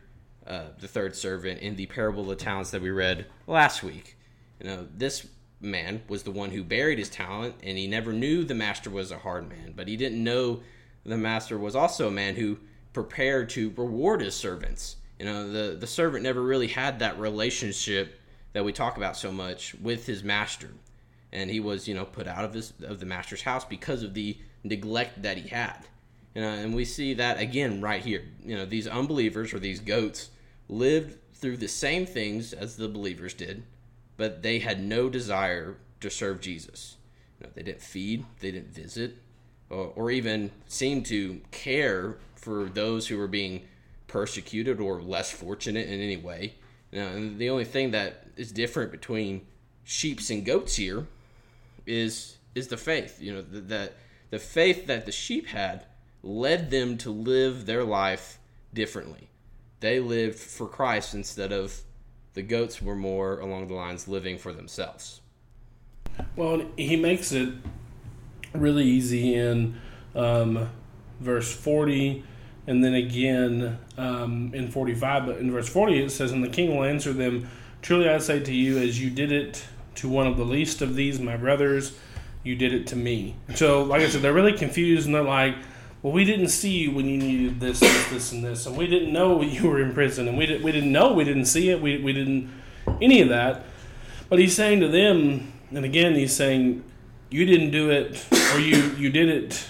[0.46, 4.16] uh, the third servant in the parable of the talents that we read last week.
[4.60, 5.26] You know, this
[5.60, 9.10] man was the one who buried his talent, and he never knew the master was
[9.10, 9.72] a hard man.
[9.74, 10.60] But he didn't know
[11.04, 12.58] the master was also a man who
[12.92, 14.96] prepared to reward his servants.
[15.18, 18.20] You know, the the servant never really had that relationship
[18.52, 20.70] that we talk about so much with his master,
[21.32, 24.14] and he was you know put out of his of the master's house because of
[24.14, 25.86] the neglect that he had.
[26.34, 28.24] You know, and we see that again right here.
[28.44, 30.30] You know, these unbelievers or these goats
[30.68, 33.62] lived through the same things as the believers did
[34.16, 36.96] but they had no desire to serve Jesus.
[37.40, 39.16] You know, they didn't feed, they didn't visit,
[39.70, 43.62] or, or even seem to care for those who were being
[44.06, 46.54] persecuted or less fortunate in any way.
[46.92, 49.46] You know, and the only thing that is different between
[49.82, 51.06] sheep's and goats here
[51.86, 53.20] is is the faith.
[53.20, 53.94] You know that
[54.30, 55.84] the, faith that the sheep had
[56.22, 58.38] led them to live their life
[58.72, 59.28] differently.
[59.80, 61.82] They lived for Christ instead of
[62.34, 65.20] the goats were more along the lines living for themselves.
[66.36, 67.54] Well, he makes it
[68.52, 69.80] really easy in
[70.14, 70.70] um,
[71.20, 72.24] verse 40
[72.66, 75.26] and then again um, in 45.
[75.26, 77.48] But in verse 40, it says, And the king will answer them,
[77.82, 79.64] Truly I say to you, as you did it
[79.96, 81.96] to one of the least of these, my brothers,
[82.44, 83.34] you did it to me.
[83.54, 85.56] So, like I said, they're really confused and they're like,
[86.02, 88.86] well, we didn't see you when you needed this, this, this, and this, and we
[88.86, 91.70] didn't know you were in prison, and we, did, we didn't know, we didn't see
[91.70, 92.52] it, we, we didn't
[93.00, 93.64] any of that.
[94.28, 96.84] But he's saying to them, and again, he's saying,
[97.30, 99.66] you didn't do it, or you, you did it.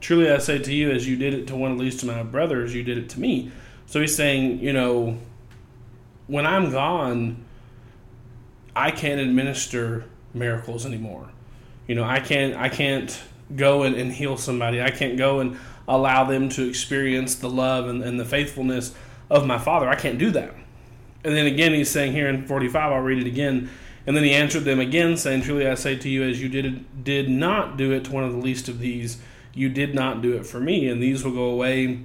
[0.00, 2.22] Truly, I say to you, as you did it to one of least of my
[2.22, 3.52] brothers, you did it to me.
[3.86, 5.18] So he's saying, you know,
[6.26, 7.44] when I'm gone,
[8.74, 11.28] I can't administer miracles anymore.
[11.86, 13.20] You know, I can't, I can't
[13.56, 14.80] go and, and heal somebody.
[14.80, 18.94] I can't go and allow them to experience the love and, and the faithfulness
[19.28, 19.88] of my Father.
[19.88, 20.54] I can't do that.
[21.24, 23.70] And then again, he's saying here in 45, I'll read it again.
[24.06, 27.04] And then he answered them again, saying, Truly I say to you, as you did
[27.04, 29.18] did not do it to one of the least of these,
[29.54, 30.88] you did not do it for me.
[30.88, 32.00] And these will go away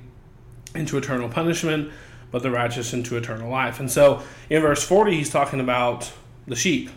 [0.76, 1.92] into eternal punishment,
[2.30, 3.80] but the righteous into eternal life.
[3.80, 6.12] And so in verse 40, he's talking about
[6.46, 6.92] the sheep.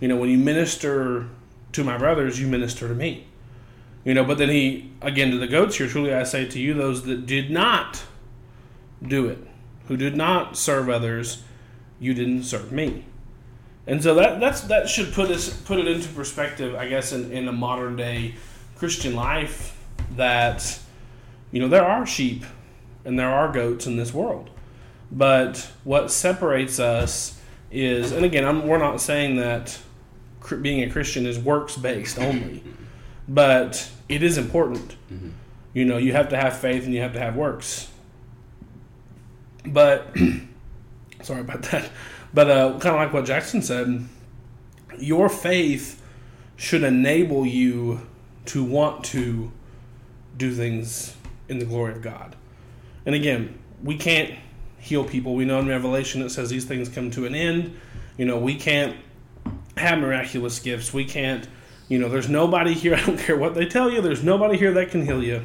[0.00, 1.26] You know, when you minister
[1.72, 3.26] to my brothers, you minister to me.
[4.04, 6.74] You know, but then he, again, to the goats here, truly I say to you,
[6.74, 8.02] those that did not
[9.02, 9.38] do it,
[9.88, 11.42] who did not serve others,
[11.98, 13.04] you didn't serve me.
[13.86, 17.32] And so that that's that should put us put it into perspective, I guess, in,
[17.32, 18.34] in a modern day
[18.76, 19.76] Christian life
[20.16, 20.78] that
[21.50, 22.44] you know there are sheep
[23.04, 24.50] and there are goats in this world.
[25.10, 29.78] But what separates us is, and again, I'm, we're not saying that
[30.60, 32.62] being a Christian is works based only,
[33.28, 34.96] but it is important.
[35.12, 35.30] Mm-hmm.
[35.74, 37.90] You know, you have to have faith and you have to have works.
[39.64, 40.14] But
[41.22, 41.90] sorry about that.
[42.32, 44.04] But uh, kind of like what Jaxon said,
[44.98, 46.02] your faith
[46.56, 48.06] should enable you
[48.46, 49.50] to want to
[50.36, 51.16] do things
[51.48, 52.36] in the glory of God.
[53.06, 54.34] And again, we can't
[54.78, 55.34] heal people.
[55.34, 57.76] We know in Revelation it says these things come to an end.
[58.16, 58.96] You know, we can't
[59.80, 60.92] have miraculous gifts.
[60.92, 61.46] We can't,
[61.88, 64.72] you know, there's nobody here, I don't care what they tell you, there's nobody here
[64.72, 65.44] that can heal you.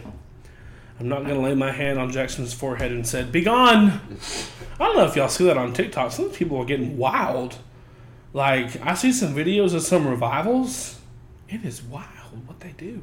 [1.00, 4.00] I'm not going to lay my hand on Jaxon's forehead and said, "Be gone."
[4.80, 6.12] I don't know if y'all see that on TikTok.
[6.13, 7.58] Some people are getting wild.
[8.32, 11.00] Like I see some videos of some revivals.
[11.50, 13.02] It is wild what they do.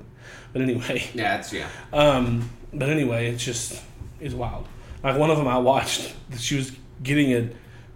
[0.53, 1.69] But anyway, yeah, it's yeah.
[1.93, 3.83] Um, but anyway, it's just
[4.21, 4.67] it's wild.
[5.03, 7.51] Like one of them I watched, she was getting a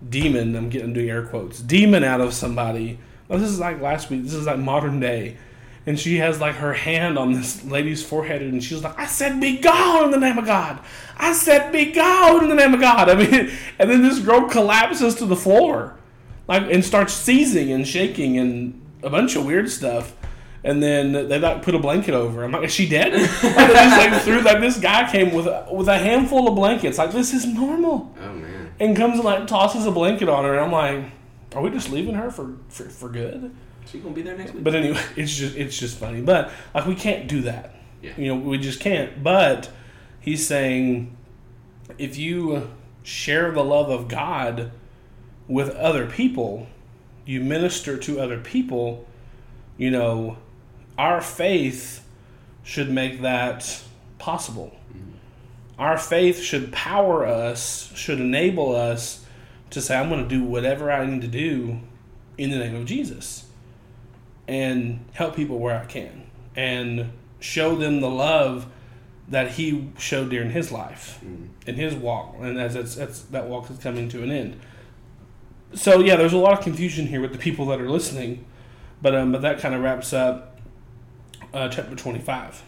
[0.09, 0.57] demon.
[0.57, 2.99] I'm getting doing air quotes demon out of somebody.
[3.29, 4.23] Oh, this is like last week.
[4.23, 5.37] This is like modern day
[5.87, 9.41] and she has like her hand on this lady's forehead and she's like i said
[9.41, 10.81] be gone in the name of god
[11.17, 14.49] i said be gone in the name of god i mean and then this girl
[14.49, 15.97] collapses to the floor
[16.49, 20.15] like and starts seizing and shaking and a bunch of weird stuff
[20.65, 22.41] and then they like put a blanket over.
[22.41, 22.45] Her.
[22.45, 23.13] I'm like, is she dead?
[23.43, 26.99] like, like through like this guy came with a, with a handful of blankets.
[26.99, 28.13] Like this is normal.
[28.21, 28.73] Oh man!
[28.81, 30.55] And comes and like tosses a blanket on her.
[30.55, 31.13] And I'm like,
[31.57, 33.55] are we just leaving her for for, for good?
[33.87, 34.63] She gonna be there next week.
[34.63, 36.21] But anyway, it's just it's just funny.
[36.21, 37.75] But like we can't do that.
[38.03, 38.13] Yeah.
[38.17, 39.23] You know, we just can't.
[39.23, 39.71] But
[40.21, 41.17] he's saying
[41.99, 42.71] if you
[43.03, 44.71] share the love of God
[45.49, 46.67] with other people,
[47.25, 49.07] you minister to other people,
[49.79, 50.37] you know,
[50.99, 52.07] our faith
[52.65, 53.83] should make that
[54.19, 54.77] possible.
[54.91, 55.81] Mm-hmm.
[55.81, 59.26] Our faith should power us, should enable us
[59.77, 61.81] to say, I'm going to do whatever I need to do
[62.39, 63.47] in the name of Jesus
[64.49, 68.67] and help people where I can and show them the love
[69.29, 71.49] that he showed during his life mm.
[71.67, 72.37] in his walk.
[72.41, 74.61] And as it's, it's, that walk is coming to an end.
[75.75, 78.47] So yeah there's a lot of confusion here with the people that are listening
[79.03, 80.59] but um but that kind of wraps up
[81.53, 82.63] uh, chapter 25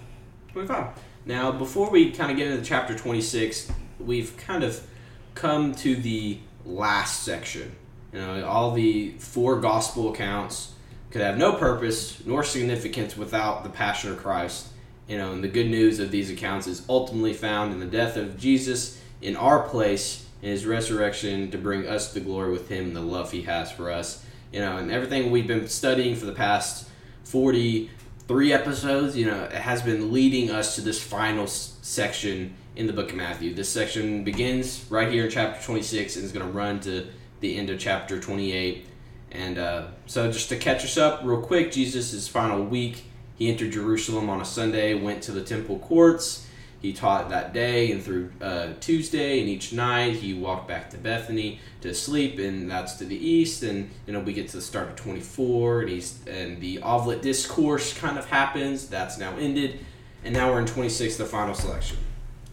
[0.53, 0.89] 25
[1.25, 4.87] now before we kind of get into chapter 26 we've kind of
[5.35, 7.75] come to the last section
[8.13, 10.73] you know all the four gospel accounts
[11.11, 14.69] could have no purpose nor significance without the passion of Christ.
[15.09, 18.17] You know, and the good news of these accounts is ultimately found in the death
[18.17, 22.89] of Jesus in our place and his resurrection to bring us the glory with him
[22.89, 24.25] and the love he has for us.
[24.53, 26.89] You know, and everything we've been studying for the past
[27.25, 32.95] 43 episodes, you know, it has been leading us to this final section in the
[32.95, 33.53] book of Matthew.
[33.53, 37.09] This section begins right here in chapter 26 and is going to run to
[37.41, 38.87] the end of chapter 28
[39.31, 43.05] and uh, so, just to catch us up real quick, Jesus' final week,
[43.37, 46.47] he entered Jerusalem on a Sunday, went to the temple courts.
[46.81, 50.97] He taught that day and through uh, Tuesday, and each night he walked back to
[50.97, 53.63] Bethany to sleep, and that's to the east.
[53.65, 57.21] And you know we get to the start of 24, and he's and the Olivet
[57.21, 58.89] discourse kind of happens.
[58.89, 59.81] That's now ended,
[60.25, 61.99] and now we're in 26, the final selection,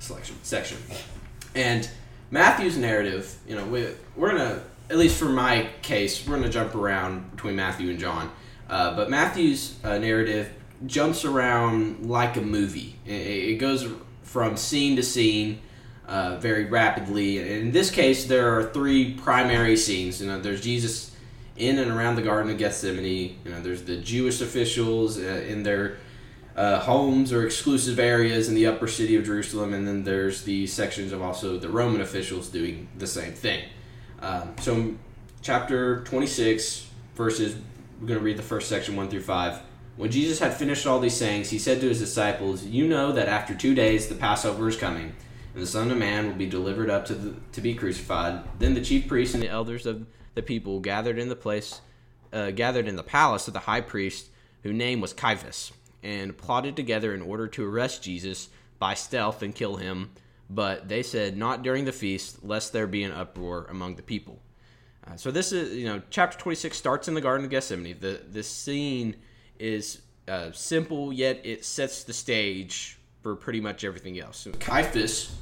[0.06, 0.78] selection section.
[1.56, 1.90] And
[2.32, 6.76] Matthew's narrative, you know, we, we're gonna at least for my case, we're to jump
[6.76, 8.32] around between Matthew and John.
[8.70, 10.52] Uh, but Matthew's uh, narrative
[10.86, 12.96] jumps around like a movie.
[13.06, 13.88] It, it goes
[14.24, 15.62] from scene to scene
[16.08, 17.60] uh, very rapidly.
[17.60, 20.22] In this case, there are three primary scenes.
[20.22, 21.16] You know, there's Jesus
[21.58, 23.40] in and around the Garden of Gethsemane.
[23.44, 25.98] You know, there's the Jewish officials uh, in their
[26.56, 30.68] uh, homes or exclusive areas in the upper city of Jerusalem, and then there's the
[30.68, 33.66] sections of also the Roman officials doing the same thing.
[34.22, 34.96] Um, so,
[35.42, 37.56] chapter 26, verses,
[38.00, 39.62] we're going to read the first section 1 through 5.
[39.98, 43.28] When Jesus had finished all these sayings, he said to his disciples, You know that
[43.28, 45.14] after two days the Passover is coming,
[45.54, 48.44] and the Son of Man will be delivered up to, the, to be crucified.
[48.60, 51.82] Then the chief priests and the elders of the people gathered in the place
[52.36, 54.30] uh, gathered in the palace of the high priest,
[54.64, 55.72] whose name was Caiaphas,
[56.06, 60.12] and plotted together in order to arrest Jesus by stealth and kill him.
[60.48, 64.40] But they said, Not during the feast, lest there be an uproar among the people.
[65.06, 67.98] Uh, so this is, you know, chapter 26 starts in the Garden of Gethsemane.
[68.00, 69.16] The, the scene
[69.58, 74.48] is uh, simple, yet it sets the stage for pretty much everything else.
[74.60, 75.36] Caiaphas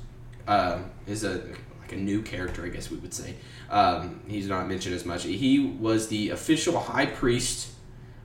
[0.48, 1.44] uh, is a
[1.82, 3.36] like a new character, I guess we would say.
[3.70, 5.24] Um, he's not mentioned as much.
[5.24, 7.74] He was the official high priest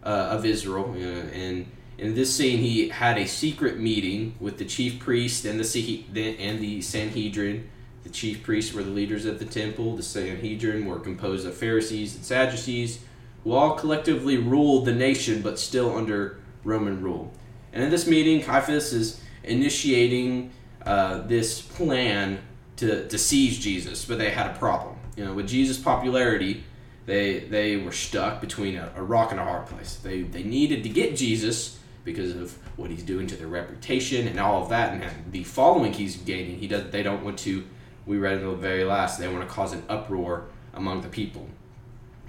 [0.04, 1.66] uh, of Israel, uh, and
[1.98, 6.60] in this scene, he had a secret meeting with the chief priest and the and
[6.60, 7.68] the Sanhedrin.
[8.04, 9.96] The chief priests were the leaders of the temple.
[9.96, 13.00] The Sanhedrin were composed of Pharisees and Sadducees,
[13.42, 17.32] who all collectively ruled the nation, but still under Roman rule.
[17.72, 20.52] And in this meeting, Caiaphas is initiating
[20.86, 22.38] uh, this plan
[22.76, 24.96] to, to seize Jesus, but they had a problem.
[25.16, 26.62] You know, with Jesus' popularity,
[27.06, 29.96] they they were stuck between a, a rock and a hard place.
[29.96, 31.77] They they needed to get Jesus
[32.08, 35.92] because of what he's doing to their reputation and all of that, and the following
[35.92, 36.58] he's gaining.
[36.58, 36.90] He does.
[36.90, 37.64] They don't want to.
[38.06, 39.18] We read in the very last.
[39.18, 41.46] They want to cause an uproar among the people.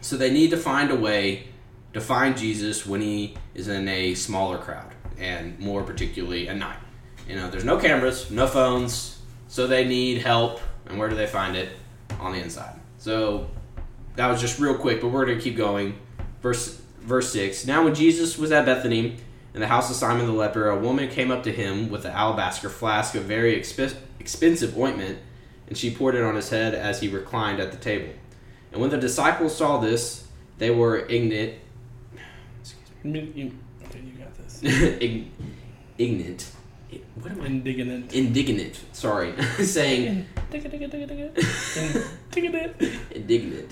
[0.01, 1.47] So they need to find a way
[1.93, 6.79] to find Jesus when he is in a smaller crowd, and more particularly at night.
[7.27, 10.59] You know, there's no cameras, no phones, so they need help.
[10.87, 11.69] And where do they find it?
[12.19, 12.75] On the inside.
[12.97, 13.49] So
[14.15, 15.95] that was just real quick, but we're going to keep going.
[16.41, 17.65] Verse verse 6.
[17.65, 19.17] Now when Jesus was at Bethany
[19.53, 22.11] in the house of Simon the leper, a woman came up to him with an
[22.11, 25.19] alabaster flask of very exp- expensive ointment,
[25.67, 28.13] and she poured it on his head as he reclined at the table.
[28.71, 31.55] And when the disciples saw this, they were ignorant.
[32.61, 33.31] Excuse me.
[33.33, 33.51] You,
[33.85, 34.61] okay, you got this.
[35.97, 36.51] ignorant
[37.15, 37.45] what am I?
[37.47, 38.13] Indignant.
[38.13, 38.79] Indignant.
[38.93, 39.33] Sorry,
[39.63, 40.25] saying.
[43.11, 43.71] Indignant.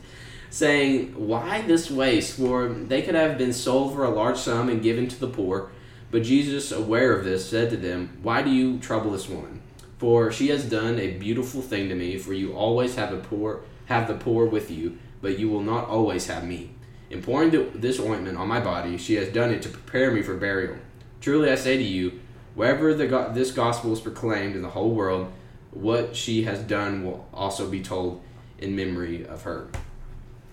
[0.50, 2.38] Saying, why this waste?
[2.38, 5.72] For they could have been sold for a large sum and given to the poor.
[6.10, 9.62] But Jesus, aware of this, said to them, Why do you trouble this woman?
[9.98, 12.18] For she has done a beautiful thing to me.
[12.18, 15.90] For you always have a poor, have the poor with you, but you will not
[15.90, 16.72] always have me.
[17.10, 20.36] In pouring this ointment on my body, she has done it to prepare me for
[20.36, 20.78] burial.
[21.20, 22.20] Truly I say to you
[22.56, 25.32] Wherever the this gospel is proclaimed in the whole world,
[25.70, 28.24] what she has done will also be told
[28.58, 29.68] in memory of her.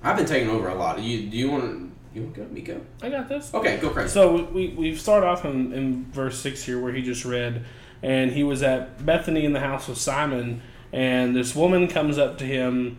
[0.05, 1.01] I've been taking over a lot.
[1.01, 2.49] You do you want to you want to go?
[2.49, 2.81] Me go.
[3.03, 3.53] I got this.
[3.53, 4.11] Okay, go crazy.
[4.11, 7.65] So we we start off in, in verse six here where he just read,
[8.03, 10.63] and he was at Bethany in the house of Simon,
[10.93, 12.99] and this woman comes up to him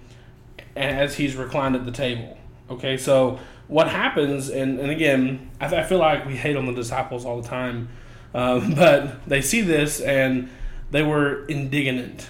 [0.76, 2.38] as he's reclined at the table.
[2.70, 6.74] Okay, so what happens, and, and again, I, I feel like we hate on the
[6.74, 7.90] disciples all the time
[8.36, 10.50] um, but they see this and
[10.92, 12.28] they were indignant.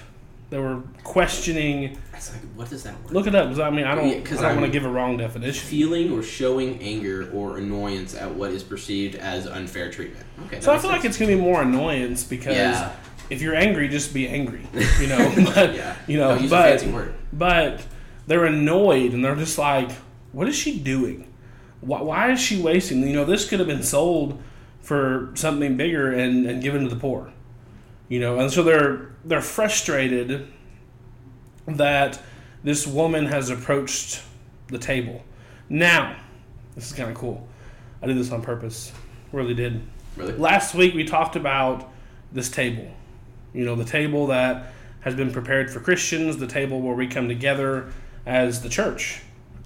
[0.49, 1.97] They were questioning.
[2.13, 2.21] Like,
[2.55, 3.13] what does that word?
[3.13, 4.89] Look it up I mean I don't because yeah, I, I want to give a
[4.89, 5.67] wrong definition.
[5.67, 10.25] Feeling or showing anger or annoyance at what is perceived as unfair treatment.
[10.45, 10.61] Okay.
[10.61, 10.93] So I feel sense.
[10.93, 12.95] like it's gonna be more annoyance because yeah.
[13.29, 14.67] if you're angry, just be angry.
[14.99, 15.33] You know.
[15.55, 15.95] but, yeah.
[16.07, 16.37] You know.
[16.37, 16.85] No, but
[17.33, 17.85] but
[18.27, 19.91] they're annoyed and they're just like,
[20.31, 21.31] what is she doing?
[21.81, 23.01] Why, why is she wasting?
[23.01, 24.41] You know, this could have been sold
[24.81, 27.31] for something bigger and, and given to the poor.
[28.07, 30.47] You know, and so they're they're frustrated
[31.67, 32.21] that
[32.63, 34.21] this woman has approached
[34.67, 35.23] the table.
[35.69, 36.15] Now,
[36.75, 37.47] this is kind of cool.
[38.01, 38.91] I did this on purpose.
[39.31, 39.81] Really did.
[40.15, 40.33] Really?
[40.33, 41.91] Last week we talked about
[42.31, 42.91] this table.
[43.53, 47.27] You know, the table that has been prepared for Christians, the table where we come
[47.27, 47.91] together
[48.25, 49.21] as the church.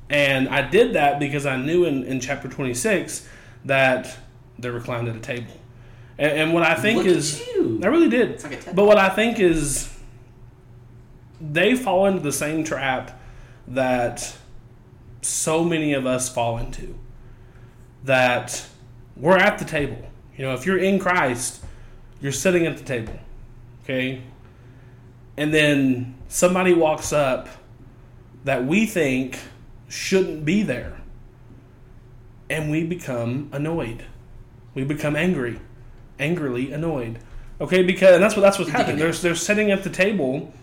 [0.10, 3.28] And I did that because I knew in, in chapter 26
[3.66, 4.18] that
[4.58, 5.54] they're reclined at a table.
[6.20, 7.42] And, and what I think Look is,
[7.82, 8.44] I really did.
[8.44, 9.90] Like but what I think is,
[11.42, 13.20] they fall into the same trap
[13.70, 14.36] that
[15.22, 17.00] so many of us fall into.
[18.04, 18.66] That
[19.16, 20.10] we're at the table.
[20.38, 21.64] You know, if you're in Christ,
[22.22, 23.18] you're sitting at the table.
[23.84, 24.22] Okay?
[25.38, 27.48] And then somebody walks up
[28.44, 29.40] that we think
[29.88, 30.98] shouldn't be there.
[32.50, 34.04] And we become annoyed.
[34.74, 35.60] We become angry,
[36.20, 37.20] angrily annoyed.
[37.62, 38.98] Okay, because and that's what that's what's happening.
[38.98, 40.54] They're they're sitting at the table,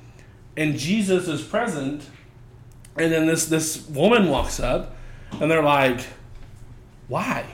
[0.56, 2.08] and Jesus is present,
[2.96, 4.96] and then this this woman walks up,
[5.40, 6.06] and they're like,
[7.08, 7.44] "Why?"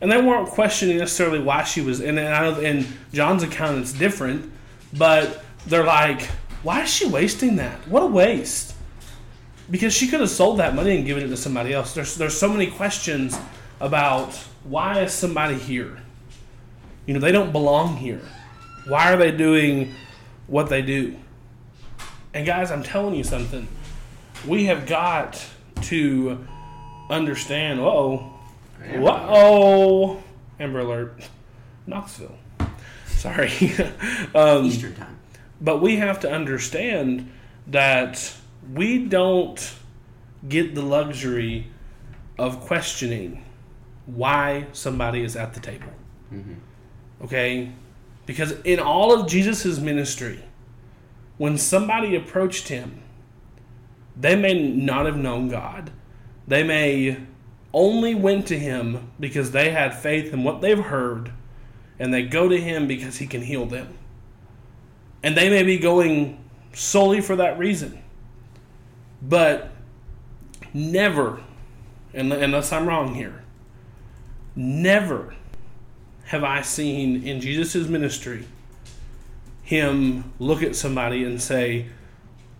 [0.00, 2.18] And they weren't questioning necessarily why she was in.
[2.18, 4.52] And in John's account it's different,
[4.92, 6.22] but they're like,
[6.64, 7.86] "Why is she wasting that?
[7.86, 8.74] What a waste!"
[9.70, 11.94] Because she could have sold that money and given it to somebody else.
[11.94, 13.38] There's there's so many questions
[13.78, 15.98] about why is somebody here?
[17.06, 18.20] You know, they don't belong here.
[18.86, 19.94] Why are they doing
[20.46, 21.16] what they do?
[22.34, 23.66] And guys, I'm telling you something.
[24.46, 25.44] We have got
[25.82, 26.46] to
[27.10, 27.80] understand.
[27.80, 28.32] Uh-oh.
[28.94, 30.22] Whoa.
[30.58, 31.28] Amber Alert.
[31.86, 32.36] Knoxville.
[33.06, 33.50] Sorry.
[34.34, 35.18] um, Eastern time.
[35.60, 37.30] but we have to understand
[37.68, 38.34] that
[38.72, 39.74] we don't
[40.48, 41.68] get the luxury
[42.38, 43.44] of questioning
[44.06, 45.92] why somebody is at the table.
[47.22, 47.72] Okay?
[48.26, 50.44] Because in all of Jesus' ministry,
[51.38, 53.02] when somebody approached him,
[54.16, 55.90] they may not have known God.
[56.46, 57.18] They may
[57.72, 61.32] only went to him because they had faith in what they've heard,
[61.98, 63.96] and they go to him because he can heal them.
[65.22, 66.42] And they may be going
[66.72, 68.02] solely for that reason.
[69.22, 69.70] But
[70.74, 71.40] never,
[72.12, 73.44] unless I'm wrong here,
[74.56, 75.34] never
[76.32, 78.46] have I seen in Jesus' ministry
[79.62, 81.88] him look at somebody and say,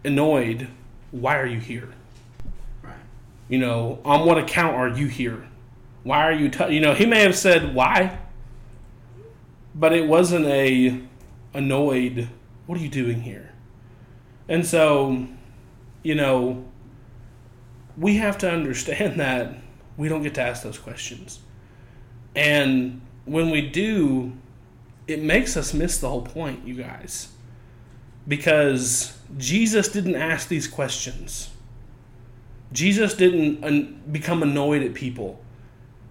[0.04, 0.68] annoyed,
[1.10, 1.88] why are you here?
[2.82, 2.92] Right.
[3.48, 5.48] You know, on what account are you here?
[6.02, 6.74] Why are you, t-?
[6.74, 8.18] you know, he may have said why,
[9.74, 11.00] but it wasn't a
[11.54, 12.28] annoyed,
[12.66, 13.54] what are you doing here?
[14.50, 15.28] And so,
[16.02, 16.62] you know,
[17.96, 19.56] we have to understand that
[19.96, 21.40] we don't get to ask those questions.
[22.36, 24.32] And when we do,
[25.06, 27.28] it makes us miss the whole point, you guys.
[28.26, 31.50] Because Jesus didn't ask these questions.
[32.72, 35.40] Jesus didn't un- become annoyed at people.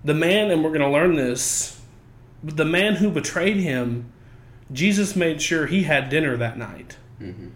[0.03, 1.79] The man, and we're going to learn this,
[2.43, 4.11] the man who betrayed him,
[4.71, 6.97] Jesus made sure he had dinner that night.
[7.19, 7.49] Mm-hmm.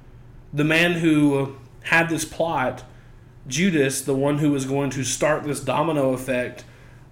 [0.53, 2.84] The man who had this plot,
[3.47, 6.64] Judas, the one who was going to start this domino effect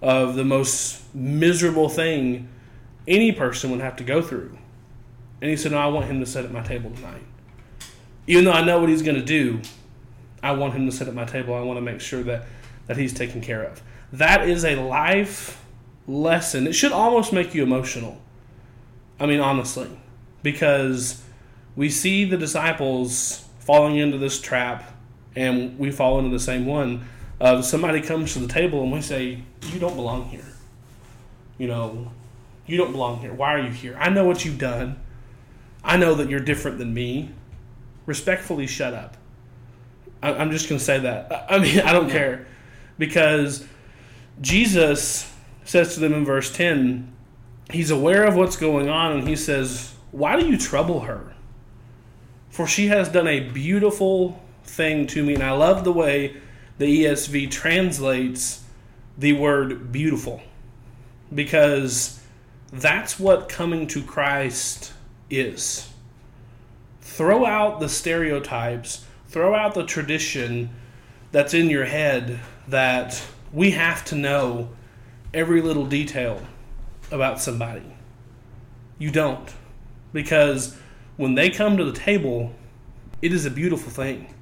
[0.04, 2.50] of the most miserable thing
[3.08, 4.58] any person would have to go through.
[5.42, 7.24] And he said, No, I want him to sit at my table tonight.
[8.28, 9.62] Even though I know what he's going to do,
[10.42, 11.56] I want him to sit at my table.
[11.56, 12.46] I want to make sure that,
[12.88, 13.82] that he's taken care of.
[14.12, 15.66] That is a life
[16.06, 16.68] lesson.
[16.68, 18.22] It should almost make you emotional.
[19.20, 19.90] I mean, honestly,
[20.42, 21.24] because
[21.78, 24.92] we see the disciples falling into this trap,
[25.36, 27.06] and we fall into the same one.
[27.40, 30.46] Of somebody comes to the table and we say, "You don't belong here."
[31.58, 32.12] You know,
[32.66, 33.34] you don't belong here.
[33.34, 33.96] Why are you here?
[34.00, 35.00] I know what you've done.
[35.84, 37.30] I know that you're different than me.
[38.06, 39.18] Respectfully, shut up.
[40.22, 41.32] I, I'm just going to say that.
[41.32, 42.48] I I mean, I don't care.
[42.98, 43.66] Because
[44.42, 45.32] Jesus
[45.66, 47.12] says to them in verse 10,
[47.70, 51.34] he's aware of what's going on, and he says, Why do you trouble her?
[52.50, 55.34] For she has done a beautiful thing to me.
[55.34, 56.38] And I love the way
[56.84, 58.62] the ESV translates
[59.18, 60.42] the word beautiful
[61.34, 62.22] because
[62.74, 64.92] that's what coming to Christ
[65.30, 65.90] is.
[67.00, 70.72] Throw out the stereotypes, throw out the tradition
[71.32, 73.24] that's in your head that
[73.54, 74.68] we have to know
[75.34, 76.42] every little detail
[77.12, 77.96] about somebody.
[78.98, 79.54] You don't.
[80.12, 80.78] Because
[81.16, 82.54] when they come to the table,
[83.22, 84.33] it is a beautiful thing.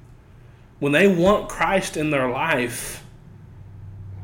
[0.82, 3.04] When they want Christ in their life,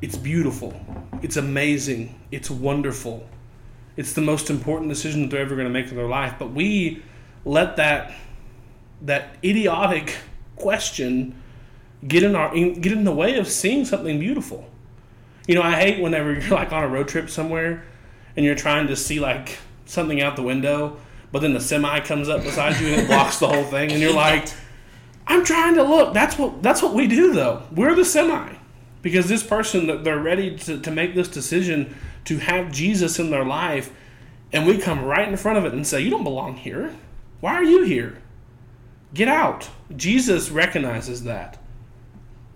[0.02, 0.74] it's beautiful.
[1.22, 2.18] It's amazing.
[2.32, 3.24] It's wonderful.
[3.96, 6.34] It's the most important decision that they're ever going to make in their life.
[6.36, 7.00] But we
[7.44, 8.12] let that
[9.02, 10.16] that idiotic
[10.56, 11.40] question
[12.08, 14.68] get in our get in the way of seeing something beautiful.
[15.46, 17.84] You know, I hate whenever you're like on a road trip somewhere
[18.36, 20.96] and you're trying to see like something out the window,
[21.30, 24.00] but then the semi comes up beside you and it blocks the whole thing, and
[24.00, 24.48] you're like,
[25.28, 26.14] I'm trying to look.
[26.14, 27.62] That's what that's what we do though.
[27.70, 28.54] We're the semi.
[29.02, 33.30] Because this person that they're ready to, to make this decision to have Jesus in
[33.30, 33.92] their life,
[34.52, 36.94] and we come right in front of it and say, You don't belong here.
[37.40, 38.20] Why are you here?
[39.14, 39.70] Get out.
[39.94, 41.58] Jesus recognizes that.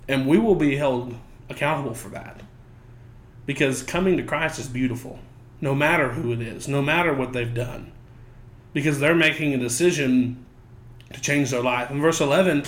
[0.09, 1.15] And we will be held
[1.49, 2.41] accountable for that.
[3.47, 5.19] Because coming to Christ is beautiful,
[5.61, 7.93] no matter who it is, no matter what they've done.
[8.73, 10.45] Because they're making a decision
[11.13, 11.91] to change their life.
[11.91, 12.65] In verse 11,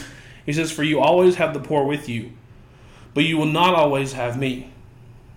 [0.47, 2.33] he says, For you always have the poor with you,
[3.15, 4.73] but you will not always have me.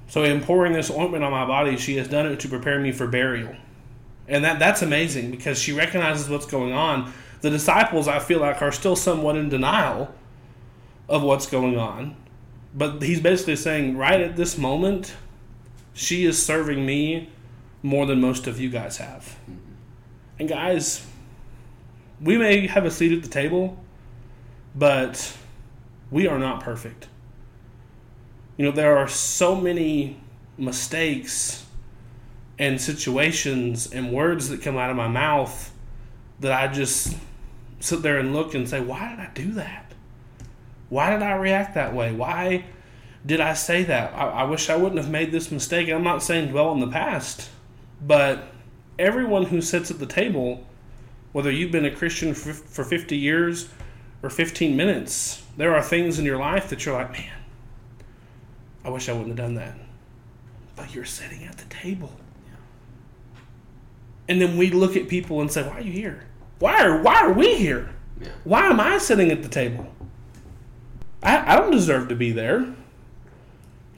[0.07, 2.91] So in pouring this ointment on my body, she has done it to prepare me
[2.91, 3.55] for burial.
[4.27, 7.13] And that that's amazing because she recognizes what's going on.
[7.41, 10.13] The disciples, I feel like, are still somewhat in denial
[11.07, 12.15] of what's going on.
[12.73, 15.15] But he's basically saying, right at this moment,
[15.93, 17.29] she is serving me
[17.81, 19.37] more than most of you guys have.
[20.39, 21.05] And guys,
[22.21, 23.77] we may have a seat at the table,
[24.75, 25.35] but
[26.11, 27.07] we are not perfect.
[28.57, 30.19] You know, there are so many
[30.57, 31.65] mistakes
[32.57, 35.71] and situations and words that come out of my mouth
[36.39, 37.15] that I just
[37.79, 39.91] sit there and look and say, why did I do that?
[40.89, 42.11] Why did I react that way?
[42.11, 42.65] Why
[43.25, 44.13] did I say that?
[44.13, 45.89] I, I wish I wouldn't have made this mistake.
[45.89, 47.49] I'm not saying dwell in the past,
[48.01, 48.45] but
[48.97, 50.65] everyone who sits at the table,
[51.37, 53.69] whether you've been a Christian for, for 50 years
[54.23, 57.31] or 15 minutes, there are things in your life that you're like, man,
[58.83, 59.75] I wish I wouldn't have done that.
[60.75, 62.11] But you're sitting at the table.
[64.27, 66.25] And then we look at people and say, why are you here?
[66.57, 67.91] Why are, why are we here?
[68.19, 68.29] Yeah.
[68.43, 69.85] Why am I sitting at the table?
[71.21, 72.73] I, I don't deserve to be there.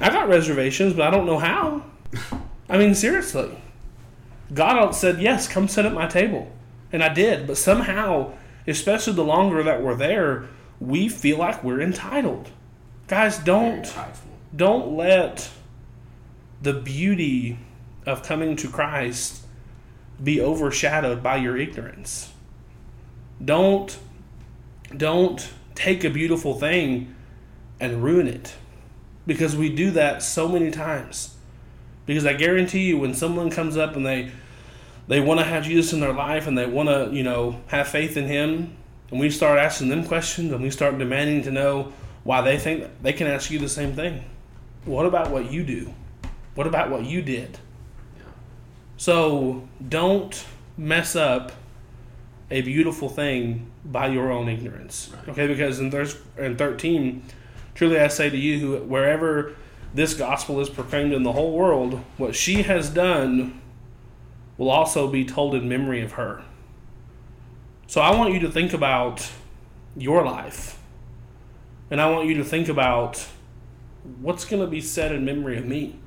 [0.02, 1.86] I got reservations, but I don't know how.
[2.70, 3.58] I mean, seriously.
[4.54, 6.52] God said, yes, come sit at my table.
[6.92, 7.48] And I did.
[7.48, 8.34] But somehow,
[8.68, 10.48] especially the longer that we're there,
[10.80, 12.50] we feel like we're entitled.
[13.08, 14.32] Guys, don't Prideful.
[14.56, 15.50] don't let
[16.62, 17.58] the beauty
[18.06, 19.44] of coming to Christ
[20.24, 22.32] be overshadowed by your ignorance.
[23.44, 23.98] Don't
[24.96, 27.16] don't take a beautiful thing
[27.80, 28.56] and ruin it.
[29.26, 31.36] Because we do that so many times.
[32.06, 34.32] Because I guarantee you when someone comes up and they
[35.10, 37.88] they want to have Jesus in their life and they want to, you know, have
[37.88, 38.78] faith in him
[39.10, 41.92] and we start asking them questions and we start demanding to know
[42.24, 44.24] why they think they can ask you the same thing.
[44.86, 45.92] What about what you do?
[46.54, 47.58] What about what you did?
[48.98, 50.46] So don't
[50.78, 51.54] mess up
[52.52, 55.10] a beautiful thing by your own ignorance.
[55.12, 55.30] Right.
[55.30, 57.24] Okay, because in, thir- in 13,
[57.74, 59.56] truly I say to you, wherever
[59.92, 63.60] this gospel is proclaimed in the whole world, what she has done
[64.60, 66.44] will also be told in memory of her.
[67.88, 69.28] So I want you to think about
[69.98, 70.78] your life.
[71.90, 73.26] And I want you to think about
[74.22, 75.98] what's going to be said in memory of me.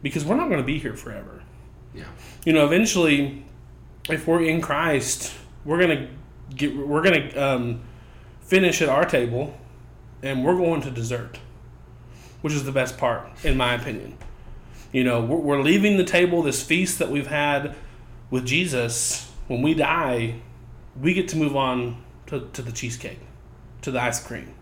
[0.00, 1.42] Because we're not going to be here forever.
[1.92, 2.04] Yeah.
[2.46, 3.44] You know, eventually,
[4.08, 5.34] if we're in Christ,
[5.64, 6.08] we're gonna
[6.54, 7.80] get we're gonna um,
[8.40, 9.56] finish at our table,
[10.22, 11.38] and we're going to dessert,
[12.42, 14.18] which is the best part, in my opinion.
[14.94, 17.74] You know, we're, we're leaving the table, this feast that we've had
[18.30, 19.28] with Jesus.
[19.48, 20.36] When we die,
[20.98, 23.18] we get to move on to, to the cheesecake,
[23.82, 24.54] to the ice cream.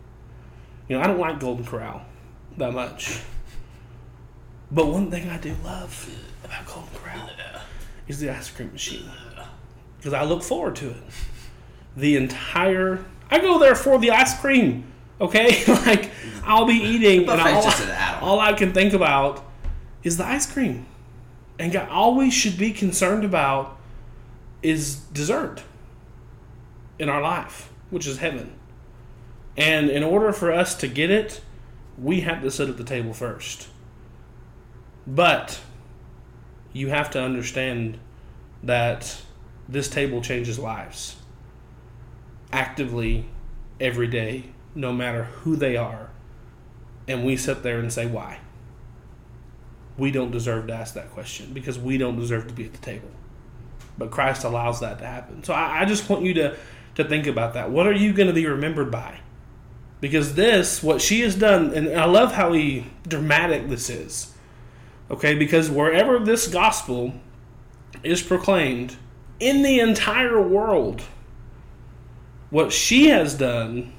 [0.88, 2.00] You know, I don't like Golden Corral
[2.56, 3.20] that much.
[4.70, 6.10] But one thing I do love
[6.42, 7.28] about Golden Corral
[8.08, 9.10] is the ice cream machine.
[9.98, 10.96] Because I look forward to it.
[11.94, 13.04] The entire.
[13.30, 14.84] I go there for the ice cream.
[15.20, 15.62] Okay?
[15.68, 16.10] like,
[16.42, 17.70] I'll be eating, and all,
[18.22, 19.51] all I can think about
[20.02, 20.86] is the ice cream.
[21.58, 23.76] And all we should be concerned about
[24.62, 25.62] is dessert
[26.98, 28.52] in our life, which is heaven.
[29.56, 31.40] And in order for us to get it,
[31.98, 33.68] we have to sit at the table first.
[35.06, 35.60] But
[36.72, 37.98] you have to understand
[38.62, 39.20] that
[39.68, 41.16] this table changes lives
[42.52, 43.26] actively
[43.80, 44.44] every day,
[44.74, 46.10] no matter who they are.
[47.08, 48.38] And we sit there and say, why?
[49.96, 52.78] We don't deserve to ask that question because we don't deserve to be at the
[52.78, 53.10] table.
[53.98, 55.44] But Christ allows that to happen.
[55.44, 56.56] So I, I just want you to,
[56.94, 57.70] to think about that.
[57.70, 59.18] What are you going to be remembered by?
[60.00, 62.54] Because this, what she has done, and I love how
[63.06, 64.34] dramatic this is.
[65.10, 67.12] Okay, because wherever this gospel
[68.02, 68.96] is proclaimed
[69.38, 71.02] in the entire world,
[72.50, 73.92] what she has done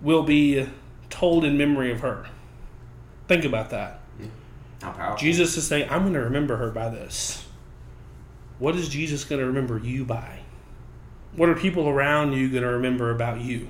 [0.00, 0.68] will be
[1.08, 2.26] told in memory of her.
[3.28, 4.00] Think about that.
[4.82, 5.18] How powerful.
[5.18, 7.44] Jesus is saying, I'm going to remember her by this.
[8.58, 10.40] What is Jesus going to remember you by?
[11.34, 13.68] What are people around you going to remember about you?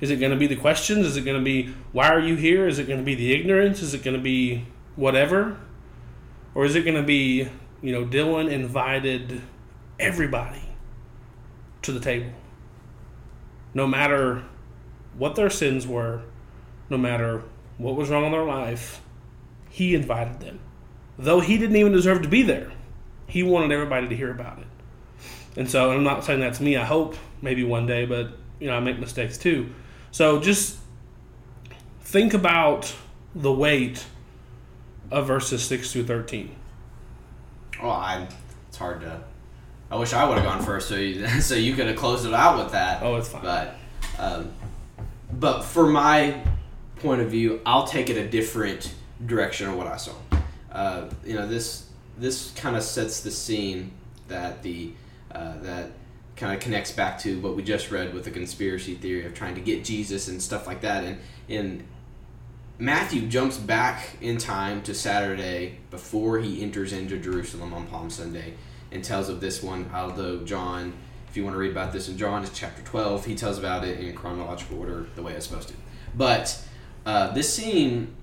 [0.00, 1.06] Is it going to be the questions?
[1.06, 2.66] Is it going to be, why are you here?
[2.66, 3.82] Is it going to be the ignorance?
[3.82, 4.64] Is it going to be
[4.96, 5.58] whatever?
[6.54, 7.48] Or is it going to be,
[7.82, 9.42] you know, Dylan invited
[10.00, 10.62] everybody
[11.82, 12.32] to the table?
[13.74, 14.44] No matter
[15.16, 16.22] what their sins were,
[16.90, 17.42] no matter
[17.78, 19.02] what was wrong in their life,
[19.72, 20.60] he invited them.
[21.18, 22.70] Though he didn't even deserve to be there,
[23.26, 24.66] he wanted everybody to hear about it.
[25.56, 26.76] And so I'm not saying that's me.
[26.76, 29.72] I hope maybe one day, but you know, I make mistakes too.
[30.10, 30.78] So just
[32.02, 32.94] think about
[33.34, 34.04] the weight
[35.10, 36.54] of verses 6 through 13.
[37.80, 38.28] Oh, I.
[38.68, 39.22] It's hard to.
[39.90, 42.34] I wish I would have gone first, so you, so you could have closed it
[42.34, 43.02] out with that.
[43.02, 43.42] Oh, it's fine.
[43.42, 43.76] But,
[44.18, 44.52] um,
[45.32, 46.42] but for my
[46.96, 48.94] point of view, I'll take it a different
[49.26, 50.12] direction of what I saw.
[50.70, 53.92] Uh, you know, this this kind of sets the scene
[54.28, 54.92] that the
[55.30, 55.90] uh, that
[56.36, 59.54] kind of connects back to what we just read with the conspiracy theory of trying
[59.54, 61.04] to get Jesus and stuff like that.
[61.04, 61.18] And
[61.48, 61.84] and
[62.78, 68.54] Matthew jumps back in time to Saturday before he enters into Jerusalem on Palm Sunday
[68.90, 69.90] and tells of this one.
[69.94, 70.94] Although John,
[71.28, 73.26] if you want to read about this in John, it's chapter twelve.
[73.26, 75.74] He tells about it in chronological order, the way it's supposed to.
[76.16, 76.60] But
[77.06, 78.14] uh, this scene,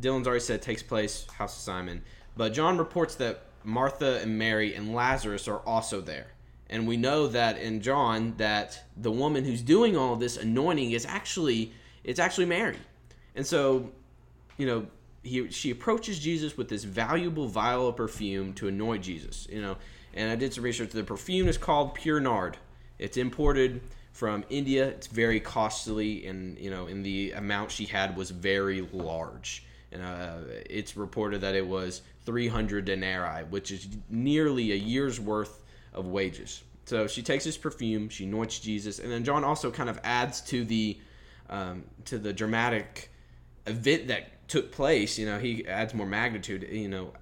[0.00, 2.02] Dylan's already said, takes place House of Simon.
[2.36, 6.28] But John reports that Martha and Mary and Lazarus are also there.
[6.70, 11.04] And we know that in John that the woman who's doing all this anointing is
[11.04, 11.72] actually
[12.04, 12.78] it's actually Mary.
[13.36, 13.90] And so,
[14.56, 14.86] you know,
[15.22, 19.76] he she approaches Jesus with this valuable vial of perfume to anoint Jesus, you know.
[20.14, 20.90] And I did some research.
[20.90, 22.56] The perfume is called Pure Nard.
[22.98, 23.80] It's imported
[24.12, 24.88] from India.
[24.88, 29.64] It's very costly, and you know, in the amount she had was very large.
[29.92, 30.38] And uh,
[30.68, 35.62] it's reported that it was 300 denarii, which is nearly a year's worth
[35.92, 36.62] of wages.
[36.86, 40.40] So she takes this perfume, she anoints Jesus, and then John also kind of adds
[40.42, 40.98] to the
[41.48, 43.10] um, to the dramatic
[43.66, 45.18] event that took place.
[45.18, 46.68] You know, he adds more magnitude.
[46.70, 47.12] You know,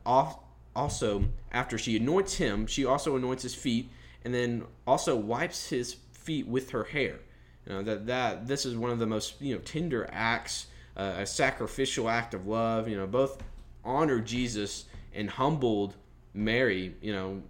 [0.74, 3.90] also after she anoints him, she also anoints his feet,
[4.24, 7.20] and then also wipes his feet with her hair.
[7.66, 10.66] You know that that this is one of the most you know tender acts,
[10.97, 12.88] uh, a sacrificial act of love.
[12.88, 13.43] You know, both
[13.84, 15.97] honored Jesus and humbled
[16.34, 16.95] Mary.
[17.01, 17.43] You know,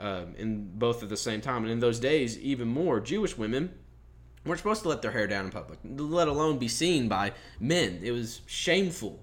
[0.00, 1.62] um, in both at the same time.
[1.62, 3.72] And in those days, even more, Jewish women
[4.44, 8.00] weren't supposed to let their hair down in public, let alone be seen by men.
[8.02, 9.20] It was shameful.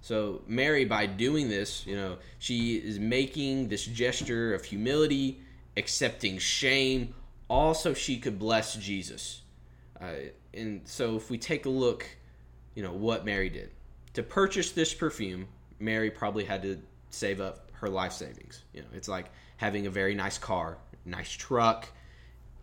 [0.00, 5.40] So Mary, by doing this, you know, she is making this gesture of humility,
[5.76, 7.14] accepting shame,
[7.48, 9.42] also she could bless Jesus.
[10.00, 10.12] Uh,
[10.54, 12.06] and so if we take a look,
[12.78, 13.72] you know, what Mary did.
[14.14, 15.48] To purchase this perfume,
[15.80, 18.62] Mary probably had to save up her life savings.
[18.72, 21.88] You know, it's like having a very nice car, nice truck,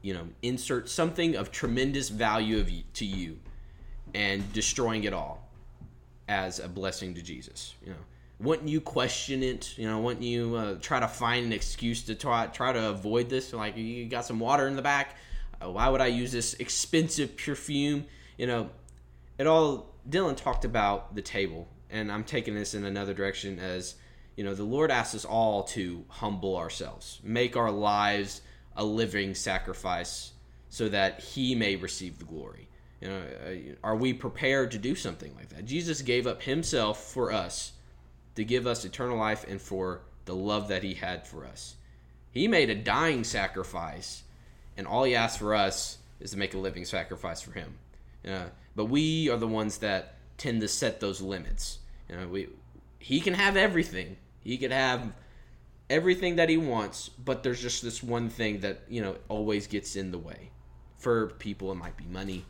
[0.01, 3.37] you know, insert something of tremendous value of, to you
[4.13, 5.49] and destroying it all
[6.29, 7.75] as a blessing to Jesus.
[7.83, 8.05] You know,
[8.39, 9.77] wouldn't you question it?
[9.77, 13.29] You know, wouldn't you uh, try to find an excuse to try try to avoid
[13.29, 13.51] this?
[13.51, 15.17] Like you got some water in the back.
[15.61, 18.05] Uh, why would I use this expensive perfume?
[18.37, 18.69] You know,
[19.37, 19.93] it all.
[20.07, 23.95] Dylan talked about the table, and I'm taking this in another direction as
[24.35, 28.41] you know, the Lord asks us all to humble ourselves, make our lives
[28.75, 30.33] a living sacrifice
[30.69, 32.67] so that He may receive the glory.
[33.01, 35.65] You know, uh, are we prepared to do something like that?
[35.65, 37.73] Jesus gave up Himself for us
[38.35, 41.75] to give us eternal life and for the love that He had for us.
[42.31, 44.23] He made a dying sacrifice,
[44.75, 47.75] and all He asks for us is to make a living sacrifice for Him.
[48.75, 51.79] But we are the ones that tend to set those limits.
[52.09, 52.49] You know, we
[52.99, 55.13] He can have everything, he could have
[55.89, 59.95] everything that he wants, but there's just this one thing that, you know, always gets
[59.95, 60.49] in the way.
[60.97, 62.45] For people, it might be money,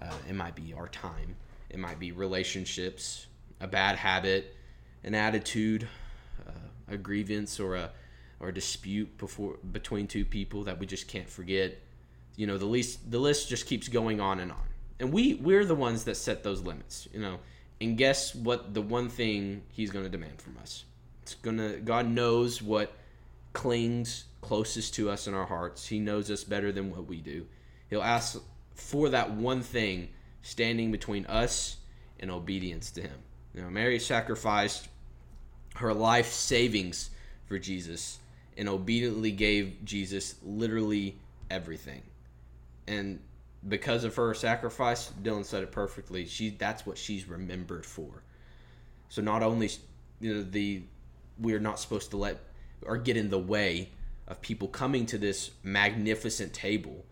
[0.00, 1.36] uh, it might be our time,
[1.70, 3.26] it might be relationships,
[3.60, 4.54] a bad habit,
[5.02, 5.88] an attitude,
[6.46, 6.52] uh,
[6.88, 7.90] a grievance, or a
[8.40, 11.78] or a dispute before between two people that we just can't forget.
[12.36, 14.73] You know, the least the list just keeps going on and on.
[15.00, 17.38] And we we're the ones that set those limits, you know.
[17.80, 20.84] And guess what the one thing he's going to demand from us?
[21.22, 22.96] It's gonna God knows what
[23.52, 25.86] clings closest to us in our hearts.
[25.86, 27.46] He knows us better than what we do.
[27.88, 28.40] He'll ask
[28.74, 30.08] for that one thing
[30.42, 31.78] standing between us
[32.20, 33.18] and obedience to him.
[33.54, 34.88] You know, Mary sacrificed
[35.76, 37.10] her life savings
[37.46, 38.18] for Jesus
[38.56, 41.18] and obediently gave Jesus literally
[41.50, 42.02] everything.
[42.86, 43.20] And
[43.68, 46.26] because of her sacrifice, Dylan said it perfectly.
[46.26, 48.22] She that's what she's remembered for.
[49.08, 49.70] So not only
[50.20, 50.82] you know the
[51.38, 52.38] we're not supposed to let
[52.86, 53.90] or get in the way
[54.28, 57.04] of people coming to this magnificent table.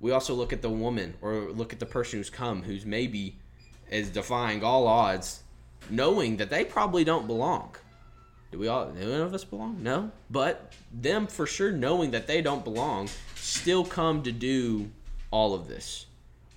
[0.00, 3.38] We also look at the woman or look at the person who's come who's maybe
[3.90, 5.42] is defying all odds,
[5.90, 7.76] knowing that they probably don't belong.
[8.50, 9.82] Do we all none of us belong?
[9.82, 10.10] No.
[10.30, 14.90] But them for sure knowing that they don't belong still come to do
[15.32, 16.06] all of this.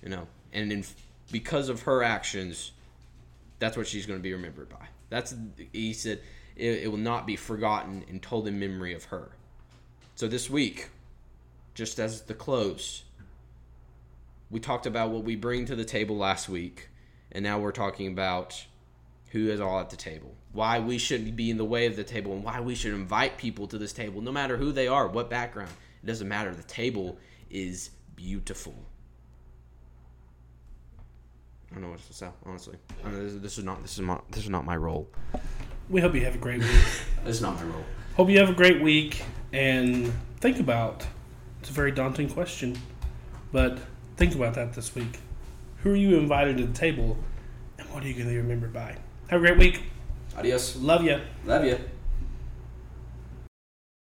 [0.02, 0.28] You know.
[0.52, 0.84] And in,
[1.32, 2.70] because of her actions,
[3.58, 4.86] that's what she's going to be remembered by.
[5.10, 5.34] That's
[5.72, 6.20] he said
[6.56, 9.30] it, it will not be forgotten and told in memory of her.
[10.14, 10.90] So this week,
[11.74, 13.04] just as the close,
[14.50, 16.88] we talked about what we bring to the table last week,
[17.32, 18.64] and now we're talking about
[19.30, 22.04] who is all at the table, why we shouldn't be in the way of the
[22.04, 25.06] table, and why we should invite people to this table, no matter who they are,
[25.06, 25.72] what background.
[26.02, 26.54] It doesn't matter.
[26.54, 27.18] The table
[27.50, 28.74] is beautiful.
[31.70, 32.76] I don't know what to say, honestly.
[33.04, 35.08] I mean, this, this, is not this is not this is not my role
[35.88, 36.84] we hope you have a great week.
[37.24, 37.84] That's not my role.
[38.16, 41.06] Hope you have a great week and think about
[41.60, 42.78] it's a very daunting question,
[43.52, 43.78] but
[44.16, 45.20] think about that this week.
[45.78, 47.16] Who are you invited to the table
[47.78, 48.96] and what are you going to be remembered by?
[49.28, 49.82] Have a great week.
[50.36, 50.76] Adios.
[50.76, 51.20] Love you.
[51.44, 51.78] Love you.